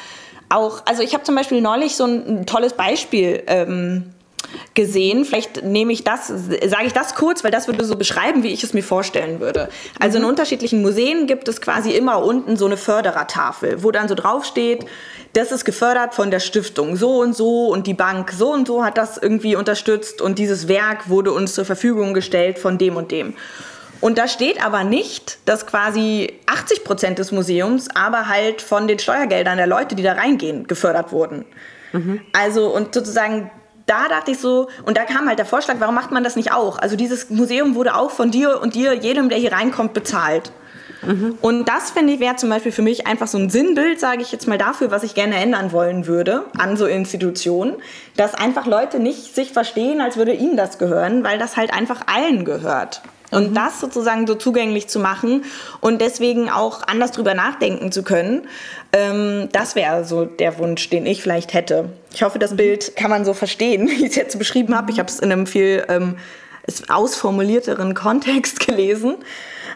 auch, 0.51 0.83
also 0.85 1.03
ich 1.03 1.15
habe 1.15 1.25
zum 1.25 1.35
Beispiel 1.35 1.61
neulich 1.61 1.97
so 1.97 2.05
ein, 2.05 2.41
ein 2.41 2.47
tolles 2.47 2.75
Beispiel 2.75 3.43
ähm, 3.47 4.13
gesehen. 4.75 5.25
Vielleicht 5.25 5.63
nehme 5.63 5.93
ich 5.93 6.05
das, 6.05 6.29
sage 6.29 6.87
ich 6.87 6.93
das 6.93 7.15
kurz, 7.15 7.45
weil 7.45 7.51
das 7.51 7.67
würde 7.69 7.85
so 7.85 7.97
beschreiben, 7.97 8.43
wie 8.43 8.49
ich 8.49 8.65
es 8.65 8.73
mir 8.73 8.83
vorstellen 8.83 9.41
würde. 9.41 9.69
Also 9.99 10.19
in 10.19 10.25
mhm. 10.25 10.31
unterschiedlichen 10.31 10.83
Museen 10.83 11.27
gibt 11.27 11.49
es 11.49 11.61
quasi 11.61 11.91
immer 11.93 12.23
unten 12.23 12.57
so 12.57 12.67
eine 12.67 12.77
Förderertafel, 12.77 13.83
wo 13.83 13.91
dann 13.91 14.09
so 14.09 14.15
draufsteht, 14.15 14.87
das 15.33 15.53
ist 15.53 15.65
gefördert 15.65 16.15
von 16.15 16.33
der 16.33 16.41
Stiftung 16.41 16.97
so 16.97 17.21
und 17.21 17.37
so 17.37 17.69
und 17.69 17.87
die 17.87 17.95
Bank 17.95 18.33
so 18.33 18.53
und 18.53 18.67
so 18.67 18.85
hat 18.85 18.99
das 18.99 19.17
irgendwie 19.17 19.55
unterstützt 19.55 20.21
und 20.21 20.39
dieses 20.39 20.67
Werk 20.67 21.09
wurde 21.09 21.33
uns 21.33 21.55
zur 21.55 21.65
Verfügung 21.65 22.15
gestellt 22.15 22.59
von 22.59 22.79
dem 22.79 22.97
und 22.97 23.13
dem. 23.13 23.35
Und 24.01 24.19
da 24.19 24.29
steht 24.29 24.65
aber 24.65 24.85
nicht, 24.85 25.39
dass 25.45 25.67
quasi 25.67 26.39
80 26.47 26.85
Prozent 26.85 27.19
des 27.19 27.33
Museums 27.33 27.89
aber 27.95 28.29
halt 28.29 28.63
von 28.63 28.89
den 28.89 28.99
Steuergeldern 28.99 29.59
der 29.59 29.67
Leute, 29.67 29.95
die 29.95 30.03
da 30.03 30.13
reingehen, 30.13 30.67
gefördert 30.67 31.13
wurden. 31.13 31.45
Mhm. 31.93 32.21
Also 32.33 32.75
und 32.75 32.95
sozusagen 32.95 33.51
da 33.87 34.09
dachte 34.09 34.31
ich 34.31 34.39
so, 34.39 34.69
und 34.85 34.97
da 34.97 35.05
kam 35.05 35.27
halt 35.27 35.41
der 35.41 35.47
Vorschlag, 35.47 35.77
warum 35.81 35.97
macht 35.97 36.13
man 36.13 36.23
das 36.23 36.37
nicht 36.37 36.53
auch? 36.53 36.79
Also 36.79 36.95
dieses 36.95 37.29
Museum 37.29 37.75
wurde 37.75 37.97
auch 37.97 38.13
von 38.13 38.31
dir 38.31 38.61
und 38.63 38.77
dir, 38.77 38.95
jedem, 38.95 39.29
der 39.29 39.39
hier 39.39 39.53
reinkommt, 39.53 39.95
bezahlt. 39.95 40.53
Mhm. 41.03 41.39
Und 41.41 41.69
das 41.69 41.91
finde 41.91 42.13
ich 42.13 42.21
wäre 42.21 42.37
zum 42.37 42.51
Beispiel 42.51 42.73
für 42.73 42.83
mich 42.83 43.07
einfach 43.09 43.27
so 43.27 43.39
ein 43.39 43.51
Sinnbild, 43.51 43.99
sage 43.99 44.23
ich 44.23 44.31
jetzt 44.31 44.47
mal 44.47 44.59
dafür, 44.59 44.91
was 44.91 45.03
ich 45.03 45.15
gerne 45.15 45.37
ändern 45.37 45.73
wollen 45.73 46.07
würde 46.07 46.45
an 46.57 46.77
so 46.77 46.87
Institutionen, 46.87 47.77
dass 48.17 48.35
einfach 48.35 48.67
Leute 48.67 49.01
nicht 49.01 49.35
sich 49.35 49.53
verstehen, 49.53 50.01
als 50.01 50.17
würde 50.17 50.33
ihnen 50.33 50.57
das 50.57 50.79
gehören, 50.79 51.25
weil 51.25 51.39
das 51.39 51.57
halt 51.57 51.73
einfach 51.73 52.03
allen 52.07 52.45
gehört. 52.45 53.03
Und 53.31 53.51
mhm. 53.51 53.55
das 53.55 53.81
sozusagen 53.81 54.27
so 54.27 54.35
zugänglich 54.35 54.89
zu 54.89 54.99
machen 54.99 55.45
und 55.81 56.01
deswegen 56.01 56.51
auch 56.51 56.87
anders 56.87 57.13
drüber 57.13 57.35
nachdenken 57.35 57.93
zu 57.93 58.03
können, 58.03 58.49
ähm, 58.93 59.49
das 59.53 59.75
wäre 59.75 60.05
so 60.05 60.25
der 60.25 60.59
Wunsch, 60.59 60.89
den 60.91 61.07
ich 61.07 61.23
vielleicht 61.23 61.55
hätte. 61.55 61.91
Ich 62.13 62.23
hoffe, 62.23 62.39
das 62.39 62.53
mhm. 62.53 62.57
Bild 62.57 62.97
kann 62.97 63.11
man 63.11 63.25
so 63.25 63.35
verstehen, 63.35 63.89
wie 63.91 64.05
ich 64.05 64.11
es 64.11 64.17
jetzt 64.17 64.39
beschrieben 64.39 64.77
habe. 64.77 64.91
Ich 64.91 64.99
habe 64.99 65.09
es 65.09 65.19
in 65.19 65.33
einem 65.33 65.47
viel 65.47 65.85
ähm, 65.89 66.17
ausformulierteren 66.89 67.95
Kontext 67.95 68.61
gelesen. 68.67 69.17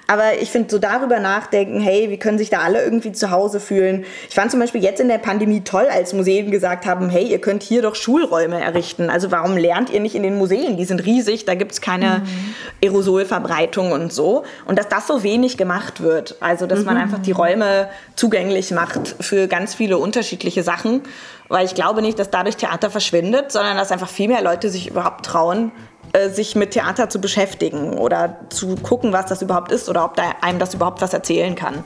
Aber 0.06 0.38
ich 0.40 0.50
finde, 0.50 0.70
so 0.70 0.78
darüber 0.78 1.18
nachdenken, 1.18 1.80
hey, 1.80 2.10
wie 2.10 2.18
können 2.18 2.36
sich 2.36 2.50
da 2.50 2.58
alle 2.60 2.82
irgendwie 2.84 3.12
zu 3.12 3.30
Hause 3.30 3.58
fühlen? 3.58 4.04
Ich 4.28 4.34
fand 4.34 4.50
zum 4.50 4.60
Beispiel 4.60 4.82
jetzt 4.82 5.00
in 5.00 5.08
der 5.08 5.18
Pandemie 5.18 5.62
toll, 5.62 5.86
als 5.90 6.12
Museen 6.12 6.50
gesagt 6.50 6.84
haben, 6.84 7.08
hey, 7.08 7.24
ihr 7.24 7.40
könnt 7.40 7.62
hier 7.62 7.80
doch 7.82 7.94
Schulräume 7.94 8.60
errichten. 8.60 9.08
Also 9.08 9.30
warum 9.30 9.56
lernt 9.56 9.90
ihr 9.90 10.00
nicht 10.00 10.14
in 10.14 10.22
den 10.22 10.36
Museen? 10.36 10.76
Die 10.76 10.84
sind 10.84 11.04
riesig, 11.04 11.46
da 11.46 11.54
gibt 11.54 11.72
es 11.72 11.80
keine 11.80 12.18
mhm. 12.18 12.54
Aerosolverbreitung 12.82 13.92
und 13.92 14.12
so. 14.12 14.44
Und 14.66 14.78
dass 14.78 14.88
das 14.88 15.06
so 15.06 15.22
wenig 15.22 15.56
gemacht 15.56 16.02
wird. 16.02 16.36
Also, 16.40 16.66
dass 16.66 16.80
mhm. 16.80 16.86
man 16.86 16.96
einfach 16.98 17.18
die 17.18 17.32
Räume 17.32 17.88
zugänglich 18.14 18.70
macht 18.72 19.16
für 19.20 19.48
ganz 19.48 19.74
viele 19.74 19.96
unterschiedliche 19.96 20.62
Sachen. 20.62 21.02
Weil 21.48 21.64
ich 21.64 21.74
glaube 21.74 22.02
nicht, 22.02 22.18
dass 22.18 22.30
dadurch 22.30 22.56
Theater 22.56 22.90
verschwindet, 22.90 23.52
sondern 23.52 23.76
dass 23.76 23.92
einfach 23.92 24.08
viel 24.08 24.28
mehr 24.28 24.42
Leute 24.42 24.70
sich 24.70 24.88
überhaupt 24.88 25.26
trauen, 25.26 25.72
äh, 26.14 26.30
sich 26.30 26.54
mit 26.54 26.70
Theater 26.70 27.08
zu 27.08 27.20
beschäftigen 27.20 27.98
oder 27.98 28.38
zu 28.48 28.76
gucken, 28.76 29.12
was 29.12 29.26
das 29.26 29.42
überhaupt 29.42 29.72
ist 29.72 29.88
oder 29.88 30.04
ob 30.04 30.14
da 30.14 30.22
einem 30.42 30.60
das 30.60 30.72
überhaupt 30.74 31.02
was 31.02 31.12
erzählen 31.12 31.56
kann. 31.56 31.82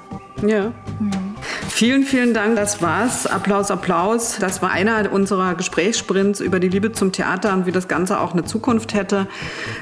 Ja. 0.46 0.72
Mhm. 1.00 1.34
Vielen, 1.70 2.02
vielen 2.02 2.34
Dank. 2.34 2.56
Das 2.56 2.82
war's. 2.82 3.26
Applaus, 3.26 3.70
Applaus. 3.70 4.36
Das 4.38 4.60
war 4.60 4.70
einer 4.70 5.10
unserer 5.10 5.54
Gesprächssprints 5.54 6.40
über 6.40 6.60
die 6.60 6.68
Liebe 6.68 6.92
zum 6.92 7.10
Theater 7.12 7.54
und 7.54 7.64
wie 7.64 7.72
das 7.72 7.88
Ganze 7.88 8.20
auch 8.20 8.32
eine 8.32 8.44
Zukunft 8.44 8.92
hätte. 8.92 9.28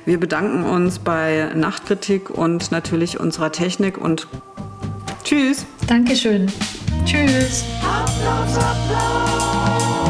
Wir 0.04 0.20
bedanken 0.20 0.64
uns 0.64 1.00
bei 1.00 1.50
Nachtkritik 1.54 2.30
und 2.30 2.70
natürlich 2.70 3.18
unserer 3.18 3.50
Technik 3.50 3.98
und 3.98 4.28
tschüss. 5.24 5.66
Dankeschön. 5.88 6.46
Tschüss. 7.04 7.64
Applaus, 7.82 8.56
Applaus. 8.56 10.05